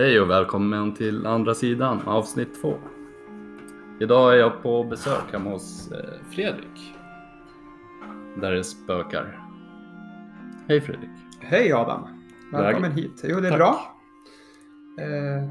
Hej 0.00 0.20
och 0.20 0.30
välkommen 0.30 0.94
till 0.94 1.26
andra 1.26 1.54
sidan 1.54 2.00
avsnitt 2.06 2.60
två. 2.60 2.74
Idag 4.00 4.34
är 4.34 4.36
jag 4.36 4.62
på 4.62 4.84
besök 4.84 5.32
hemma 5.32 5.50
hos 5.50 5.92
eh, 5.92 6.10
Fredrik. 6.30 6.94
Där 8.40 8.52
det 8.52 8.64
spökar. 8.64 9.40
Hej 10.68 10.80
Fredrik. 10.80 11.10
Hej 11.40 11.72
Adam! 11.72 12.06
Välkommen 12.52 12.92
hit. 12.92 13.24
Jo, 13.24 13.40
det 13.40 13.46
är 13.46 13.50
Tack. 13.50 13.58
bra. 13.58 13.96
Eh, 15.00 15.50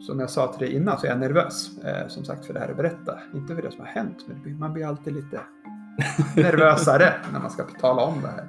som 0.00 0.20
jag 0.20 0.30
sa 0.30 0.52
till 0.52 0.66
dig 0.66 0.76
innan 0.76 0.98
så 0.98 1.06
är 1.06 1.10
jag 1.10 1.20
nervös. 1.20 1.78
Eh, 1.78 2.08
som 2.08 2.24
sagt 2.24 2.46
för 2.46 2.54
det 2.54 2.60
här 2.60 2.70
att 2.70 2.76
berätta. 2.76 3.18
Inte 3.34 3.54
för 3.54 3.62
det 3.62 3.70
som 3.70 3.80
har 3.80 3.86
hänt, 3.86 4.26
men 4.26 4.58
man 4.58 4.72
blir 4.72 4.86
alltid 4.86 5.14
lite 5.14 5.40
nervösare 6.36 7.12
när 7.32 7.40
man 7.40 7.50
ska 7.50 7.64
tala 7.64 8.02
om 8.02 8.20
det 8.22 8.28
här. 8.28 8.48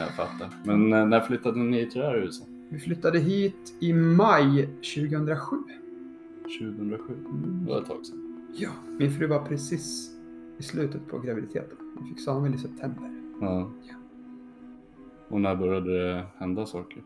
Jag 0.00 0.10
fattar. 0.10 0.48
Men 0.64 0.92
eh, 0.92 1.06
när 1.06 1.20
flyttade 1.20 1.58
ni 1.58 1.90
till 1.90 2.00
det 2.00 2.06
här 2.06 2.20
huset? 2.20 2.46
Vi 2.72 2.78
flyttade 2.78 3.18
hit 3.18 3.74
i 3.80 3.92
maj 3.92 4.66
2007. 4.66 5.56
2007. 6.60 7.14
Det 7.64 7.70
var 7.70 7.80
ett 7.80 7.88
tag 7.88 8.06
sedan. 8.06 8.48
Ja, 8.54 8.70
min 8.98 9.10
fru 9.10 9.26
var 9.26 9.44
precis 9.44 10.10
i 10.58 10.62
slutet 10.62 11.08
på 11.08 11.18
graviditeten. 11.18 11.76
Vi 12.00 12.08
fick 12.08 12.20
Samuel 12.20 12.54
i 12.54 12.58
september. 12.58 13.22
Ja. 13.40 13.70
Ja. 13.88 13.94
Och 15.28 15.40
när 15.40 15.56
började 15.56 16.14
det 16.14 16.26
hända 16.36 16.66
saker? 16.66 17.02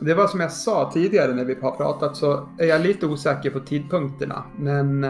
Det 0.00 0.14
var 0.14 0.26
som 0.26 0.40
jag 0.40 0.52
sa 0.52 0.90
tidigare 0.92 1.34
när 1.34 1.44
vi 1.44 1.54
har 1.54 1.70
pratat 1.70 2.16
så 2.16 2.48
är 2.58 2.66
jag 2.66 2.80
lite 2.80 3.06
osäker 3.06 3.50
på 3.50 3.60
tidpunkterna. 3.60 4.44
Men 4.58 5.06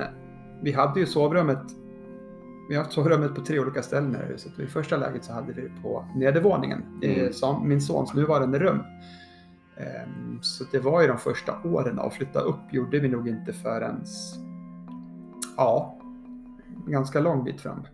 vi 0.62 0.72
hade 0.72 1.00
ju 1.00 1.06
sovrummet. 1.06 1.83
Vi 2.68 2.74
har 2.74 2.82
haft 2.82 2.94
sovrummet 2.94 3.34
på 3.34 3.40
tre 3.40 3.58
olika 3.60 3.82
ställen 3.82 4.14
i 4.14 4.16
här 4.18 4.26
huset. 4.26 4.58
I 4.58 4.66
första 4.66 4.96
läget 4.96 5.24
så 5.24 5.32
hade 5.32 5.52
vi 5.52 5.62
det 5.62 5.82
på 5.82 6.04
nedervåningen. 6.16 6.82
i 7.02 7.20
Mm. 7.20 7.32
Sam- 7.32 7.68
min 7.68 7.80
sons 7.80 8.14
nuvarande 8.14 8.58
rum. 8.58 8.78
Ehm, 9.76 10.38
Så 10.42 10.64
det 10.72 10.78
var 10.78 11.00
ju 11.02 11.08
de 11.08 11.18
första 11.18 11.54
åren 11.64 11.98
och 11.98 12.12
flytta 12.12 12.40
upp 12.40 12.72
gjorde 12.72 12.98
vi 12.98 13.08
nog 13.08 13.28
inte 13.28 13.52
förrän 13.52 14.04
ja, 15.56 15.98
ganska 16.86 17.20
lång 17.20 17.44
bit 17.44 17.60
fram. 17.60 17.86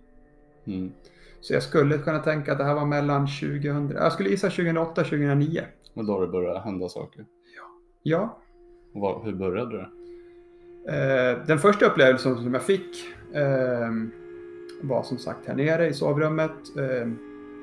Mm. 0.66 0.92
Så 1.40 1.52
jag 1.54 1.62
skulle 1.62 1.98
kunna 1.98 2.18
tänka 2.18 2.52
att 2.52 2.58
det 2.58 2.64
här 2.64 2.74
var 2.74 2.86
mellan 2.86 3.26
2000, 3.26 3.90
jag 3.90 4.12
skulle 4.12 4.28
gissa 4.30 4.50
2008 4.50 4.94
2009. 5.04 5.60
Och 5.94 6.04
då 6.04 6.20
det 6.20 6.26
började 6.26 6.60
hända 6.60 6.88
saker. 6.88 7.24
Ja, 8.02 8.38
Och 8.94 9.00
vad, 9.00 9.24
hur 9.24 9.32
började 9.34 9.76
det? 9.76 9.88
Eh, 10.88 11.46
den 11.46 11.58
första 11.58 11.86
upplevelsen 11.86 12.36
som 12.36 12.54
jag 12.54 12.62
fick 12.62 12.96
eh, 13.34 13.90
var 14.80 15.02
som 15.02 15.18
sagt 15.18 15.46
här 15.46 15.54
nere 15.54 15.88
i 15.88 15.94
sovrummet. 15.94 16.76
Eh, 16.76 17.08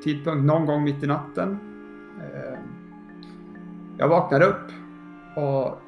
tidpunkt 0.03 0.45
någon 0.45 0.65
gång 0.65 0.83
mitt 0.83 1.03
i 1.03 1.07
natten. 1.07 1.59
Eh, 2.19 2.59
jag 3.97 4.07
vaknar 4.07 4.41
upp 4.41 4.71
och 5.35 5.81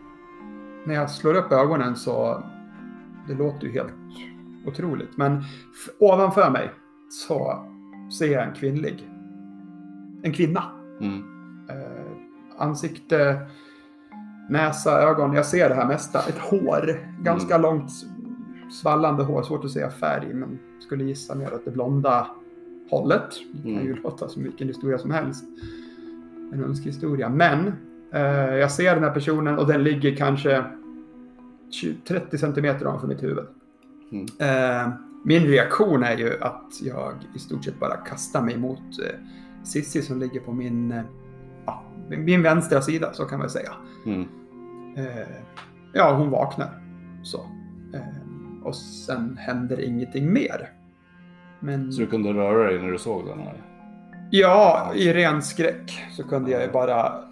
när 0.86 0.95
jag 0.95 1.09
slår 1.09 1.33
upp 1.33 1.52
ögonen 1.52 1.95
så 1.95 2.44
det 3.27 3.33
låter 3.33 3.67
ju 3.67 3.73
helt 3.73 3.94
otroligt. 4.66 5.17
Men 5.17 5.44
ovanför 5.99 6.49
mig 6.49 6.71
så 7.09 7.66
ser 8.19 8.33
jag 8.33 8.47
en 8.47 8.53
kvinnlig. 8.53 9.09
En 10.23 10.33
kvinna. 10.33 10.64
Mm. 11.02 11.23
Eh, 11.69 12.11
ansikte, 12.58 13.47
näsa, 14.49 15.02
ögon. 15.02 15.33
Jag 15.33 15.45
ser 15.45 15.69
det 15.69 15.75
här 15.75 15.88
mesta. 15.88 16.19
Ett 16.19 16.38
hår. 16.38 17.14
Ganska 17.23 17.58
långt 17.58 17.91
svallande 18.72 19.23
hår. 19.23 19.44
Svårt 19.44 19.66
att 19.66 19.72
säga 19.72 19.89
färg, 19.89 20.34
men 20.34 20.59
skulle 20.80 21.03
gissa 21.03 21.36
mer 21.36 21.53
åt 21.53 21.66
det 21.66 21.72
blonda 21.72 22.28
hållet. 22.89 23.30
Det 23.52 23.61
kan 23.61 23.84
ju 23.84 23.92
Mm. 23.92 24.03
låta 24.03 24.28
som 24.28 24.44
vilken 24.44 24.67
historia 24.67 24.98
som 24.98 25.11
helst. 25.11 25.44
En 26.53 26.64
önskehistoria. 26.64 27.30
Men 27.30 27.73
eh, 28.11 28.22
jag 28.55 28.71
ser 28.71 28.95
den 28.95 29.04
här 29.04 29.11
personen 29.11 29.58
och 29.60 29.67
den 29.67 29.83
ligger 29.83 30.16
kanske 30.16 30.64
20, 31.71 31.95
30 32.08 32.38
centimeter 32.38 32.88
ovanför 32.88 33.08
mitt 33.08 33.23
huvud. 33.23 33.45
Mm. 34.11 34.26
Eh, 34.39 34.89
min 35.23 35.43
reaktion 35.43 36.04
är 36.04 36.17
ju 36.17 36.42
att 36.42 36.73
jag 36.82 37.14
i 37.36 37.39
stort 37.39 37.66
sett 37.66 37.80
bara 37.80 37.95
kastar 37.98 38.42
mig 38.42 38.58
mot 38.58 38.80
eh, 38.80 39.20
Sissi 39.64 40.02
som 40.02 40.20
ligger 40.20 40.39
på 40.39 40.52
min, 40.54 40.92
eh, 40.92 41.02
ja, 41.66 41.83
min- 42.10 42.23
min 42.26 42.42
vänstra 42.43 42.82
sida, 42.82 43.14
så 43.14 43.26
kan 43.26 43.39
man 43.39 43.49
säga. 43.49 43.72
Mm. 44.05 44.22
Eh, 44.98 45.27
ja, 45.93 46.16
hon 46.17 46.30
vaknar. 46.30 46.70
Så. 47.23 47.45
Och 48.64 48.75
sen 48.75 49.37
händer 49.37 49.80
ingenting 49.81 50.33
mer. 50.33 50.70
Men 51.59 51.92
Så 51.93 52.02
du 52.02 52.08
kunde 52.08 52.33
röra 52.33 52.70
dig 52.70 52.80
när 52.81 52.92
du 52.92 52.97
såg 52.97 53.25
den 53.25 53.39
här? 53.39 53.61
ja, 54.31 54.92
i 54.95 55.14
ren 55.14 55.42
skräck 55.42 56.03
så 56.11 56.23
kunde 56.23 56.52
jag 56.52 56.61
ju 56.61 56.71
bara... 56.71 57.23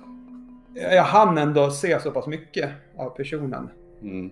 Jag 0.74 1.04
hann 1.04 1.38
ändå 1.38 1.70
se 1.72 2.00
så 2.00 2.12
pass 2.12 2.28
mycket 2.28 2.70
av 2.98 3.10
personen. 3.10 3.70
Mm. 4.02 4.32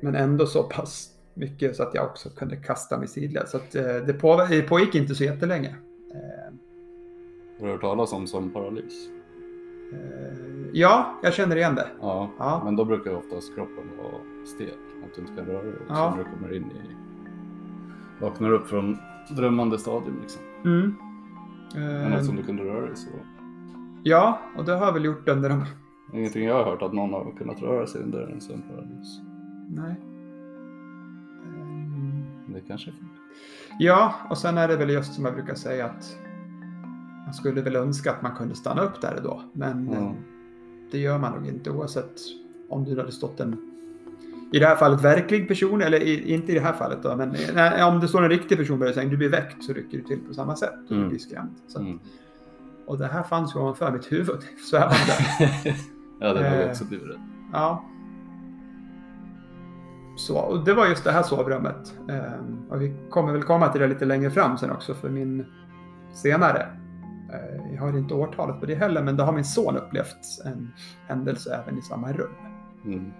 Men 0.00 0.14
ändå 0.14 0.46
så 0.46 0.62
pass 0.62 1.10
mycket 1.34 1.76
så 1.76 1.82
att 1.82 1.94
jag 1.94 2.04
också 2.06 2.30
kunde 2.30 2.56
kasta 2.56 2.98
mig 2.98 3.08
sidled. 3.08 3.48
Så 3.48 3.56
att, 3.56 3.74
eh, 3.74 3.96
det, 3.96 4.12
på, 4.12 4.46
det 4.50 4.62
pågick 4.62 4.94
inte 4.94 5.14
så 5.14 5.24
jättelänge. 5.24 5.68
Eh, 6.14 6.54
Har 7.60 7.66
du 7.66 7.72
hört 7.72 7.80
talas 7.80 8.12
om 8.12 8.26
som 8.26 8.50
paralys? 8.52 9.08
eh, 9.92 10.38
ja, 10.72 11.14
jag 11.22 11.34
känner 11.34 11.56
igen 11.56 11.74
det. 11.74 11.88
Ja. 12.00 12.30
Ja. 12.38 12.62
Men 12.64 12.76
då 12.76 12.84
brukar 12.84 13.14
oftast 13.14 13.54
kroppen 13.54 13.84
vara 14.02 14.46
stel. 14.46 14.68
Att 15.04 15.14
du 15.14 15.20
inte 15.20 15.32
kan 15.34 15.44
röra 15.46 15.62
dig 15.62 15.72
också 15.74 15.86
Ja. 15.88 16.14
när 16.16 16.24
du 16.24 16.30
kommer 16.30 16.56
in 16.56 16.62
i... 16.64 16.96
Vaknar 18.20 18.50
upp 18.52 18.66
från 18.68 18.98
drömmande 19.36 19.78
stadium 19.78 20.18
liksom. 20.20 20.42
Mm. 20.64 20.94
Men 21.74 22.06
Eh, 22.06 22.12
eftersom 22.14 22.36
du 22.36 22.42
kunde 22.42 22.62
röra 22.64 22.86
dig 22.86 22.96
så... 22.96 23.08
ja, 24.02 24.38
och 24.56 24.64
det 24.64 24.72
har 24.76 24.86
jag 24.86 24.92
väl 24.92 25.04
gjort 25.04 25.28
under 25.28 25.48
de... 25.48 25.64
Ingenting 26.12 26.44
jag 26.44 26.54
har 26.54 26.64
hört 26.64 26.82
att 26.82 26.92
någon 26.92 27.12
har 27.12 27.32
kunnat 27.38 27.62
röra 27.62 27.86
sig 27.86 28.02
under 28.02 28.26
en 28.32 28.40
sån 28.40 28.62
paralys. 28.62 29.20
Nej. 29.68 29.94
Ehm, 31.46 32.24
Men 32.44 32.52
det 32.54 32.60
kanske 32.60 32.90
funkar. 32.92 33.18
Ja, 33.78 34.14
och 34.30 34.38
sen 34.38 34.58
är 34.58 34.68
det 34.68 34.76
väl 34.76 34.90
just 34.90 35.14
som 35.14 35.24
jag 35.24 35.34
brukar 35.34 35.54
säga 35.54 35.86
att 35.86 36.16
man 37.24 37.34
skulle 37.34 37.62
väl 37.62 37.76
önska 37.76 38.10
att 38.12 38.22
man 38.22 38.32
kunde 38.36 38.54
stanna 38.54 38.82
upp 38.82 39.00
där 39.00 39.16
och 39.16 39.22
då. 39.22 39.42
Men 39.52 39.88
eh, 39.88 40.12
det 40.90 40.98
gör 40.98 41.18
man 41.18 41.32
nog 41.32 41.46
inte 41.46 41.70
oavsett 41.70 42.14
om 42.68 42.84
du 42.84 42.98
hade 42.98 43.12
stått 43.12 43.40
en 43.40 43.67
i 44.52 44.58
det 44.58 44.66
här 44.66 44.76
fallet 44.76 45.00
verklig 45.04 45.48
person, 45.48 45.82
eller 45.82 46.00
i, 46.00 46.32
inte 46.34 46.52
i 46.52 46.54
det 46.54 46.60
här 46.60 46.72
fallet 46.72 46.98
då, 47.02 47.16
men 47.16 47.30
eh, 47.34 47.40
nej, 47.54 47.84
om 47.84 48.00
det 48.00 48.08
står 48.08 48.22
en 48.22 48.28
riktig 48.30 48.58
person 48.58 48.78
bredvid 48.78 48.94
sängen, 48.94 49.10
du 49.10 49.16
blir 49.16 49.28
väckt 49.28 49.64
så 49.64 49.72
rycker 49.72 49.98
du 49.98 50.04
till 50.04 50.18
på 50.28 50.34
samma 50.34 50.56
sätt 50.56 50.74
och 50.86 50.90
Mm. 50.92 51.02
du 51.02 51.08
blir 51.08 51.18
skrämd. 51.18 51.50
Så 51.66 51.78
att, 51.78 51.84
Mm. 51.84 51.98
Och 52.86 52.98
det 52.98 53.06
här 53.06 53.22
fanns 53.22 53.54
ju 53.54 53.60
ovanför 53.60 53.92
mitt 53.92 54.12
huvud, 54.12 54.38
svävande. 54.70 55.12
ja, 56.20 56.32
det 56.32 56.38
har 56.48 56.56
jag 56.56 56.62
Eh. 56.64 56.70
också 56.70 56.84
blivit 56.84 57.06
rädd. 57.08 57.20
Ja. 57.52 57.84
Så, 60.16 60.38
och 60.38 60.64
det 60.64 60.74
var 60.74 60.86
just 60.86 61.04
det 61.04 61.12
här 61.12 61.22
sovrummet. 61.22 61.94
Ehm, 62.10 62.58
och 62.70 62.82
vi 62.82 62.94
kommer 63.10 63.32
väl 63.32 63.42
komma 63.42 63.68
till 63.68 63.80
det 63.80 63.86
lite 63.86 64.04
längre 64.04 64.30
fram 64.30 64.58
sen 64.58 64.70
också 64.70 64.94
för 64.94 65.08
min 65.10 65.46
senare. 66.14 66.66
Eh, 67.32 67.74
jag 67.74 67.80
har 67.82 67.98
inte 67.98 68.14
årtalet 68.14 68.60
på 68.60 68.66
det 68.66 68.74
heller, 68.74 69.02
men 69.02 69.16
då 69.16 69.24
har 69.24 69.32
min 69.32 69.44
son 69.44 69.76
upplevt 69.76 70.16
en 70.44 70.70
händelse 71.06 71.62
även 71.64 71.78
i 71.78 71.82
samma 71.82 72.12
rum. 72.12 72.30
Mm. 72.84 73.12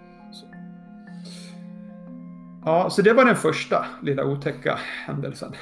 Ja, 2.65 2.89
så 2.89 3.01
det 3.01 3.13
var 3.13 3.25
den 3.25 3.35
första 3.35 3.85
lilla 4.01 4.25
otäcka 4.25 4.79
händelsen. 5.05 5.53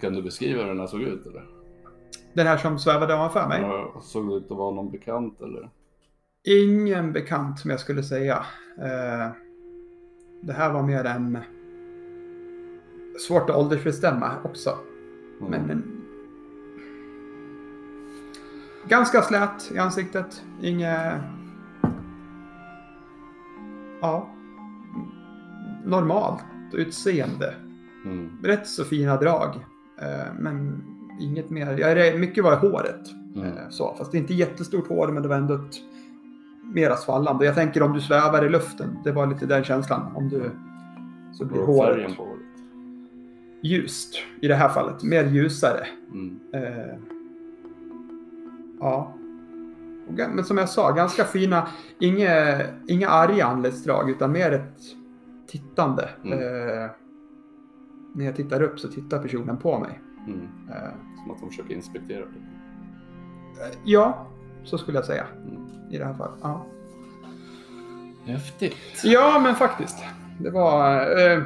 Kan 0.00 0.14
du 0.14 0.22
beskriva 0.22 0.62
hur 0.62 0.68
den 0.68 0.80
här 0.80 0.86
såg 0.86 1.02
ut 1.02 1.26
eller? 1.26 1.46
Den 2.32 2.46
här 2.46 2.56
som 2.56 2.78
svävade 2.78 3.14
ovanför 3.14 3.48
mig. 3.48 3.60
Ja, 3.62 4.00
Såg 4.02 4.28
det 4.28 4.34
ut 4.34 4.50
att 4.50 4.56
vara 4.56 4.74
någon 4.74 4.90
bekant 4.90 5.40
eller? 5.40 5.70
Ingen 6.44 7.12
bekant 7.12 7.58
som 7.58 7.70
jag 7.70 7.80
skulle 7.80 8.02
säga. 8.02 8.46
Eh, 8.78 9.30
det 10.42 10.52
här 10.52 10.72
var 10.72 10.82
mer 10.82 11.04
en... 11.04 11.38
Svårt 13.28 13.50
att 13.50 13.56
åldersbestämma 13.56 14.32
också. 14.44 14.78
Mm. 15.40 15.50
Men 15.50 15.70
en... 15.70 16.02
Ganska 18.88 19.22
slät 19.22 19.70
i 19.74 19.78
ansiktet. 19.78 20.44
Inget... 20.62 21.20
Ja. 24.00 24.35
Normalt 25.86 26.44
utseende. 26.72 27.54
Mm. 28.04 28.30
Rätt 28.42 28.66
så 28.66 28.84
fina 28.84 29.16
drag. 29.16 29.54
Eh, 30.00 30.32
men 30.38 30.84
inget 31.20 31.50
mer. 31.50 32.18
Mycket 32.18 32.44
var 32.44 32.56
håret. 32.56 33.00
Mm. 33.36 33.46
Eh, 33.48 33.52
Så, 33.70 33.94
fast 33.98 34.12
det 34.12 34.18
är 34.18 34.20
inte 34.20 34.34
jättestort 34.34 34.88
hår, 34.88 35.08
men 35.08 35.22
det 35.22 35.28
var 35.28 35.36
ändå 35.36 35.54
ett 35.54 35.76
mera 36.74 36.96
svallande. 36.96 37.44
Jag 37.44 37.54
tänker 37.54 37.82
om 37.82 37.92
du 37.92 38.00
svävar 38.00 38.44
i 38.44 38.48
luften. 38.48 38.98
Det 39.04 39.12
var 39.12 39.26
lite 39.26 39.46
den 39.46 39.64
känslan. 39.64 40.16
Om 40.16 40.28
du... 40.28 40.50
Så 41.32 41.44
blir 41.44 41.60
Och 41.60 41.66
håret 41.66 42.14
håret. 42.16 42.40
ljust 43.62 44.14
i 44.42 44.48
det 44.48 44.54
här 44.54 44.68
fallet. 44.68 45.02
Mer 45.02 45.24
ljusare. 45.24 45.86
Mm. 46.12 46.38
Eh, 46.54 46.94
ja. 48.80 49.14
Men 50.08 50.44
som 50.44 50.58
jag 50.58 50.68
sa, 50.68 50.90
ganska 50.90 51.24
fina. 51.24 51.68
Inga, 51.98 52.60
inga 52.88 53.08
arga 53.08 53.46
anletsdrag, 53.46 54.10
utan 54.10 54.32
mer 54.32 54.52
ett 54.52 54.80
tittande. 55.48 56.08
Mm. 56.24 56.38
Eh, 56.38 56.90
när 58.14 58.24
jag 58.24 58.36
tittar 58.36 58.62
upp 58.62 58.80
så 58.80 58.88
tittar 58.88 59.18
personen 59.22 59.56
på 59.56 59.78
mig. 59.78 60.00
Mm. 60.26 60.40
Eh, 60.70 60.90
Som 61.22 61.30
att 61.30 61.40
de 61.40 61.48
försöker 61.50 61.74
inspektera 61.74 62.20
det. 62.24 63.72
ja, 63.84 64.26
så 64.64 64.78
skulle 64.78 64.98
jag 64.98 65.04
säga 65.04 65.24
Mm. 65.46 65.90
i 65.90 65.98
det 65.98 66.04
här 66.04 66.14
fallet. 66.14 66.38
Ja. 66.42 66.66
Häftigt. 68.24 68.76
Ja, 69.04 69.40
men 69.42 69.54
faktiskt. 69.54 70.04
Det 70.40 70.50
var... 70.50 71.00
Eh, 71.30 71.42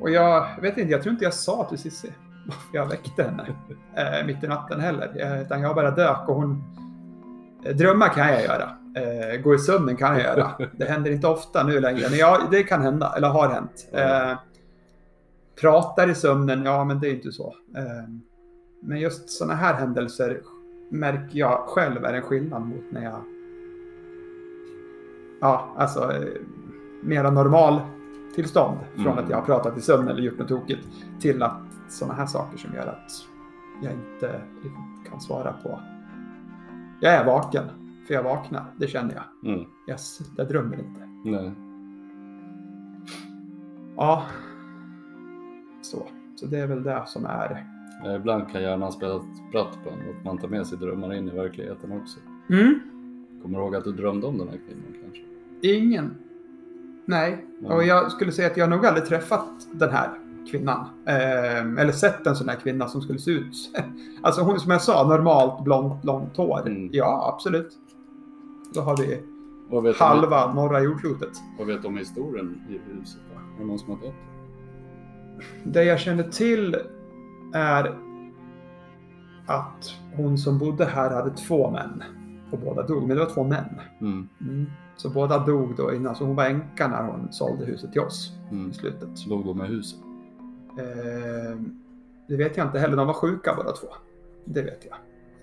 och 0.00 0.10
jag 0.10 0.46
vet 0.60 0.78
inte, 0.78 0.92
jag 0.92 1.02
tror 1.02 1.12
inte 1.12 1.24
jag 1.24 1.34
sa 1.34 1.64
till 1.68 1.78
Cissi 1.78 2.12
varför 2.46 2.76
jag 2.78 2.86
väckte 2.86 3.22
henne 3.22 3.46
eh, 4.20 4.26
mitt 4.26 4.44
i 4.44 4.46
natten 4.48 4.80
heller. 4.80 5.12
Eh, 5.20 5.42
utan 5.42 5.60
jag 5.60 5.74
bara 5.74 5.90
dök 5.90 6.28
och 6.28 6.34
hon... 6.34 6.64
Eh, 7.64 7.76
drömma 7.76 8.08
kan 8.08 8.28
jag 8.28 8.42
göra. 8.42 8.70
Eh, 8.96 9.40
gå 9.40 9.54
i 9.54 9.58
sömnen 9.58 9.96
kan 9.96 10.12
jag 10.18 10.22
göra. 10.22 10.50
Det 10.72 10.84
händer 10.84 11.10
inte 11.10 11.26
ofta 11.26 11.62
nu 11.62 11.80
längre, 11.80 12.06
men 12.10 12.18
ja, 12.18 12.38
det 12.50 12.62
kan 12.62 12.82
hända, 12.82 13.14
eller 13.16 13.28
har 13.28 13.48
hänt. 13.48 13.88
Eh, 13.92 14.38
pratar 15.60 16.10
i 16.10 16.14
sömnen, 16.14 16.64
ja 16.64 16.84
men 16.84 17.00
det 17.00 17.08
är 17.08 17.14
inte 17.14 17.32
så. 17.32 17.54
Eh, 17.76 18.08
men 18.82 19.00
just 19.00 19.30
sådana 19.30 19.54
här 19.54 19.74
händelser 19.74 20.40
märker 20.90 21.38
jag 21.38 21.58
själv 21.66 22.04
är 22.04 22.14
en 22.14 22.22
skillnad 22.22 22.62
mot 22.62 22.84
när 22.92 23.04
jag... 23.04 23.20
Ja, 25.40 25.74
alltså 25.76 26.12
eh, 26.12 26.28
mera 27.02 27.30
normal 27.30 27.80
tillstånd 28.34 28.78
från 28.94 29.06
Mm. 29.06 29.18
att 29.24 29.30
jag 29.30 29.36
har 29.36 29.44
pratat 29.44 29.78
i 29.78 29.80
sömn 29.80 30.08
eller 30.08 30.22
gjort 30.22 30.38
något 30.38 30.48
tokigt 30.48 30.86
till 31.20 31.42
att 31.42 31.60
sådana 31.88 32.14
här 32.14 32.26
saker 32.26 32.58
som 32.58 32.74
gör 32.74 32.86
att 32.86 33.10
jag 33.82 33.92
inte 33.92 34.40
kan 35.10 35.20
svara 35.20 35.52
på. 35.62 35.80
Jag 37.00 37.12
är 37.14 37.24
vaken, 37.24 37.64
för 38.06 38.14
jag 38.14 38.22
vaknar, 38.22 38.64
det 38.76 38.86
känner 38.86 39.14
jag. 39.14 39.52
Mm. 39.54 39.66
Yes, 39.90 40.18
jag 40.36 40.48
drömmer 40.48 40.76
inte. 40.78 41.08
Nej. 41.24 41.52
Ja, 43.96 44.24
så. 45.82 46.06
Så 46.36 46.46
det 46.46 46.58
är 46.58 46.66
väl 46.66 46.82
det 46.82 47.02
som 47.06 47.26
är... 47.26 47.66
Ibland 48.16 48.48
kan 48.52 48.62
hjärnan 48.62 48.92
spela 48.92 49.20
spratt 49.48 49.78
på 49.84 49.90
en 49.90 50.08
och 50.08 50.14
att 50.18 50.24
man 50.24 50.38
tar 50.38 50.48
med 50.48 50.66
sig 50.66 50.78
drömmar 50.78 51.14
in 51.14 51.28
i 51.28 51.30
verkligheten 51.30 51.92
också. 51.92 52.18
Mm. 52.50 52.80
Kommer 53.42 53.58
du 53.58 53.64
ihåg 53.64 53.76
att 53.76 53.84
du 53.84 53.92
drömde 53.92 54.26
om 54.26 54.38
den 54.38 54.48
här 54.48 54.56
kvinnan 54.66 55.02
kanske? 55.02 55.20
Ingen. 55.62 56.14
Nej, 57.06 57.44
Ja. 57.60 57.74
och 57.74 57.84
jag 57.84 58.12
skulle 58.12 58.32
säga 58.32 58.48
att 58.50 58.56
jag 58.56 58.70
nog 58.70 58.86
aldrig 58.86 59.06
träffat 59.06 59.48
den 59.72 59.90
här 59.90 60.10
kvinnan. 60.50 60.86
Eh, 61.06 61.80
eller 61.82 61.92
sett 61.92 62.26
en 62.26 62.36
sån 62.36 62.48
här 62.48 62.56
kvinna 62.56 62.88
som 62.88 63.00
skulle 63.02 63.18
se 63.18 63.30
ut. 63.30 63.70
Alltså 64.22 64.42
hon 64.42 64.60
som 64.60 64.70
jag 64.70 64.82
sa, 64.82 65.08
normalt 65.08 65.64
blont, 65.64 66.04
långt 66.04 66.36
hår. 66.36 66.60
Mm. 66.66 66.88
Ja, 66.92 67.32
absolut. 67.34 67.78
Då 68.74 68.80
har 68.80 68.96
vi 68.96 69.22
du 69.70 69.78
om, 69.78 69.94
halva 69.98 70.54
norra 70.54 70.80
jordklotet. 70.80 71.32
vad 71.58 71.66
vet 71.66 71.82
du 71.82 71.88
om 71.88 71.96
historien 71.98 72.62
i 72.68 72.72
huset? 72.72 73.20
Är 73.56 73.60
det 73.60 73.66
någon 73.66 73.78
som 73.78 73.90
har 73.90 74.06
dött? 74.06 74.14
Det 75.64 75.84
jag 75.84 76.00
känner 76.00 76.22
till 76.22 76.76
är 77.54 77.98
att 79.46 79.94
hon 80.16 80.38
som 80.38 80.58
bodde 80.58 80.84
här 80.84 81.10
hade 81.10 81.30
två 81.30 81.70
män. 81.70 82.02
Och 82.50 82.58
båda 82.58 82.82
dog, 82.86 83.08
men 83.08 83.16
det 83.16 83.24
var 83.24 83.30
två 83.30 83.44
män. 83.44 83.80
Mm. 84.00 84.28
Mm. 84.40 84.66
Så 84.96 85.10
båda 85.10 85.38
dog 85.38 85.76
då 85.76 85.94
innan, 85.94 86.16
så 86.16 86.24
hon 86.24 86.36
var 86.36 86.44
änka 86.44 86.88
när 86.88 87.02
hon 87.02 87.32
sålde 87.32 87.64
huset 87.64 87.92
till 87.92 88.00
oss 88.00 88.32
Mm. 88.50 88.70
i 88.70 88.74
slutet. 88.74 89.26
Låg 89.26 89.44
då 89.44 89.54
med 89.54 89.68
huset? 89.68 89.98
Eh, 90.78 91.60
det 92.28 92.36
vet 92.36 92.56
jag 92.56 92.66
inte 92.66 92.78
heller, 92.78 92.96
de 92.96 93.06
var 93.06 93.14
sjuka 93.14 93.54
båda 93.56 93.72
två. 93.72 93.86
Det 94.44 94.62
vet 94.62 94.86
jag. 94.90 94.96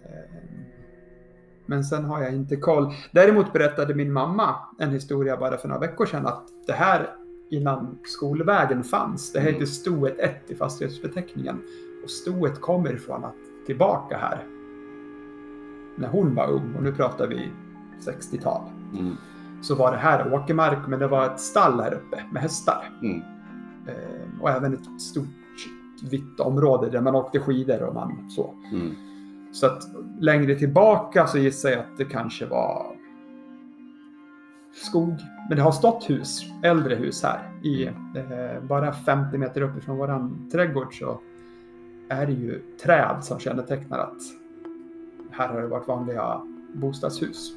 Eh, 0.04 0.71
men 1.66 1.84
sen 1.84 2.06
har 2.06 2.22
jag 2.22 2.34
inte 2.34 2.56
koll. 2.56 2.94
Däremot 3.12 3.54
berättade 3.54 3.96
min 3.96 4.14
mamma 4.14 4.56
en 4.80 4.90
historia 4.90 5.38
bara 5.38 5.58
för 5.58 5.68
några 5.68 5.82
veckor 5.82 6.06
sedan 6.06 6.26
att 6.28 6.44
det 6.68 6.74
här 6.74 7.10
innan 7.50 7.98
skolvägen 8.04 8.84
fanns. 8.84 9.34
Det 9.34 9.40
här 9.40 9.48
Mm. 9.48 9.60
heter 9.60 9.72
stoet 9.72 10.20
1 10.20 10.52
i 10.52 10.56
fastighetsbeteckningen. 10.56 11.62
Och 12.04 12.10
stoet 12.10 12.62
kommer 12.62 12.94
ifrån 12.94 13.24
att 13.26 13.36
tillbaka 13.66 14.18
här. 14.18 14.46
När 15.96 16.08
hon 16.08 16.36
var 16.36 16.52
ung, 16.52 16.76
och 16.78 16.84
nu 16.84 16.92
pratar 16.94 17.28
vi 17.28 17.50
60-tal. 18.06 18.62
Mm. 18.94 19.16
Så 19.62 19.76
var 19.76 19.92
det 19.92 19.98
här 19.98 20.34
åkermark, 20.34 20.88
men 20.88 21.00
det 21.00 21.08
var 21.08 21.26
ett 21.26 21.40
stall 21.40 21.80
här 21.80 21.94
uppe 21.94 22.24
med 22.32 22.42
hästar. 22.42 22.90
Mm. 23.02 23.22
Eh, 23.88 24.42
och 24.42 24.50
även 24.50 24.74
ett 24.74 25.02
stort 25.02 25.26
vitt 26.12 26.40
område 26.40 26.90
där 26.90 27.02
man 27.02 27.16
åkte 27.16 27.40
skidor 27.40 27.84
och 27.84 27.94
man 27.94 28.30
så. 28.30 28.54
Mm. 28.72 28.96
Så 29.52 29.66
att 29.66 29.84
längre 30.20 30.56
tillbaka 30.56 31.28
så 31.28 31.38
gissar 31.38 31.70
jag 31.70 31.80
att 31.80 31.98
det 31.98 32.06
kanske 32.06 32.46
var 32.46 32.96
skog. 34.74 35.16
Men 35.50 35.58
det 35.58 35.64
har 35.64 35.72
stått 35.72 36.10
hus, 36.10 36.46
äldre 36.64 36.96
hus 36.96 37.24
här. 37.24 37.52
I, 37.64 37.86
eh, 37.86 38.64
bara 38.64 38.94
50 38.94 39.38
meter 39.38 39.62
uppifrån 39.62 39.98
våran 39.98 40.50
trädgård 40.52 41.00
så 41.00 41.20
är 42.10 42.26
det 42.26 42.34
ju 42.34 42.62
träd 42.84 43.18
som 43.22 43.40
kännetecknar 43.40 44.00
att 44.00 44.22
här 45.32 45.48
har 45.48 45.62
det 45.62 45.68
varit 45.68 45.88
vanliga 45.88 46.42
bostadshus. 46.74 47.54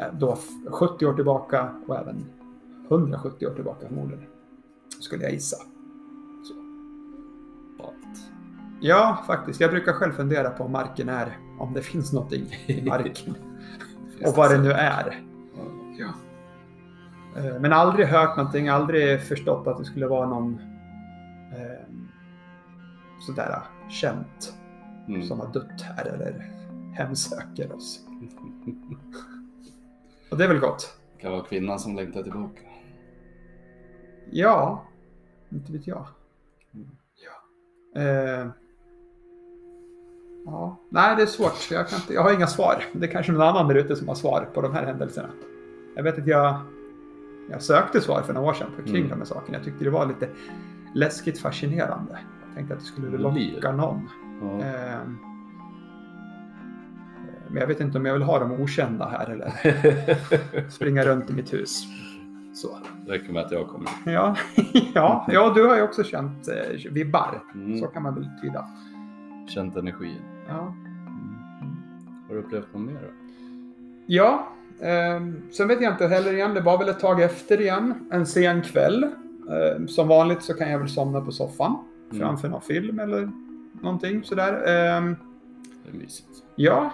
Eh, 0.00 0.14
då 0.18 0.38
70 0.66 1.06
år 1.06 1.14
tillbaka 1.14 1.70
och 1.86 1.98
även 1.98 2.24
170 2.88 3.46
år 3.46 3.54
tillbaka 3.54 3.88
förmodligen. 3.88 4.24
Skulle 5.00 5.22
jag 5.22 5.32
gissa. 5.32 5.56
Ja, 8.82 9.24
faktiskt. 9.26 9.60
Jag 9.60 9.70
brukar 9.70 9.92
själv 9.92 10.12
fundera 10.12 10.50
på 10.50 10.64
om 10.64 10.72
marken 10.72 11.08
är, 11.08 11.38
om 11.58 11.72
det 11.74 11.82
finns 11.82 12.12
någonting 12.12 12.46
i 12.66 12.82
marken. 12.88 13.34
och 14.26 14.34
vad 14.36 14.50
det 14.50 14.58
nu 14.58 14.70
är. 14.72 15.22
Ja. 15.98 16.08
Eh, 17.40 17.60
Men 17.60 17.72
aldrig 17.72 18.06
hört 18.06 18.36
någonting, 18.36 18.68
aldrig 18.68 19.22
förstått 19.22 19.66
att 19.66 19.78
det 19.78 19.84
skulle 19.84 20.06
vara 20.06 20.28
någon 20.28 20.58
eh, 21.52 21.86
sådär 23.20 23.58
känt 23.88 24.54
Mm. 25.08 25.22
som 25.22 25.40
har 25.40 25.52
dött 25.52 25.80
här 25.80 26.04
eller 26.06 26.50
hemsöker 26.94 27.72
oss. 27.76 28.00
Och 30.30 30.38
det 30.38 30.44
är 30.44 30.48
väl 30.48 30.58
gott? 30.58 30.98
Det 31.16 31.22
kan 31.22 31.32
vara 31.32 31.44
kvinnan 31.44 31.78
som 31.78 31.96
längtar 31.96 32.22
tillbaka. 32.22 32.60
Ja, 34.30 34.84
inte 35.50 35.72
vet 35.72 35.86
jag. 35.86 36.06
Mm. 36.74 36.88
Ja. 37.94 38.00
Eh, 38.00 38.46
ja. 40.44 40.76
Nej, 40.88 41.16
det 41.16 41.22
är 41.22 41.26
svårt. 41.26 41.70
Jag, 41.70 41.88
kan 41.88 41.98
inte, 41.98 42.14
jag 42.14 42.22
har 42.22 42.32
inga 42.34 42.46
svar. 42.46 42.84
Det 42.92 43.06
är 43.06 43.10
kanske 43.10 43.32
någon 43.32 43.42
annan 43.42 43.68
där 43.68 43.74
ute 43.74 43.96
som 43.96 44.08
har 44.08 44.14
svar 44.14 44.48
på 44.54 44.60
de 44.60 44.72
här 44.74 44.84
händelserna. 44.86 45.28
Jag 45.96 46.02
vet 46.02 46.18
att 46.18 46.26
jag, 46.26 46.54
jag 47.50 47.62
sökte 47.62 48.00
svar 48.00 48.22
för 48.22 48.32
några 48.34 48.48
år 48.48 48.54
sedan 48.54 48.68
på 48.76 48.82
kring 48.82 48.96
Mm. 48.96 49.08
de 49.08 49.14
här 49.18 49.24
sakerna. 49.24 49.58
Jag 49.58 49.64
tyckte 49.64 49.84
det 49.84 49.90
var 49.90 50.06
lite 50.06 50.28
läskigt 50.94 51.38
fascinerande. 51.40 52.18
Jag 52.46 52.54
tänkte 52.54 52.74
att 52.74 52.80
det 52.80 52.86
skulle 52.86 53.18
locka 53.18 53.72
någon. 53.72 54.08
Ja. 54.42 54.58
Eh, 54.66 54.98
men 57.48 57.60
jag 57.60 57.66
vet 57.66 57.80
inte 57.80 57.98
om 57.98 58.06
jag 58.06 58.12
vill 58.12 58.22
ha 58.22 58.38
dem 58.38 58.52
okända 58.52 59.08
här 59.08 59.30
eller 59.30 59.50
springa 60.70 61.04
runt 61.04 61.30
i 61.30 61.32
mitt 61.32 61.52
hus. 61.52 61.84
Så. 62.54 62.78
Det 63.06 63.12
räcker 63.12 63.32
med 63.32 63.42
att 63.44 63.50
jag 63.52 63.68
kommer. 63.68 63.90
Ja, 64.06 64.36
ja, 64.94 65.26
ja, 65.28 65.52
du 65.54 65.66
har 65.66 65.76
ju 65.76 65.82
också 65.82 66.04
känt 66.04 66.48
eh, 66.48 66.92
vibbar. 66.92 67.42
Mm. 67.54 67.78
Så 67.78 67.86
kan 67.86 68.02
man 68.02 68.14
väl 68.14 68.28
tyda. 68.42 68.68
Känt 69.48 69.76
energin. 69.76 70.22
Ja, 70.48 70.74
Mm. 71.60 71.76
Har 72.28 72.34
du 72.34 72.40
upplevt 72.40 72.66
något 72.72 72.82
mer 72.82 72.94
då? 73.02 73.08
ja 74.06 74.48
ehm, 74.80 75.42
sen 75.52 75.68
vet 75.68 75.80
jag 75.80 75.92
inte 75.92 76.06
heller 76.06 76.32
igen. 76.32 76.54
Det 76.54 76.60
var 76.60 76.78
väl 76.78 76.88
ett 76.88 77.00
tag 77.00 77.22
efter 77.22 77.60
igen. 77.60 78.08
En 78.12 78.26
sen 78.26 78.62
kväll. 78.62 79.06
Ehm, 79.50 79.88
som 79.88 80.08
vanligt 80.08 80.42
så 80.42 80.54
kan 80.54 80.70
jag 80.70 80.78
väl 80.78 80.88
somna 80.88 81.20
på 81.20 81.32
soffan. 81.32 81.76
Mm. 82.10 82.20
Framför 82.20 82.48
någon 82.48 82.60
film 82.60 82.98
eller 82.98 83.30
någonting 83.82 84.24
sådär. 84.24 84.52
Ehm, 84.52 85.16
Det 85.84 85.90
är 85.90 86.00
mysigt. 86.00 86.28
Ja. 86.56 86.90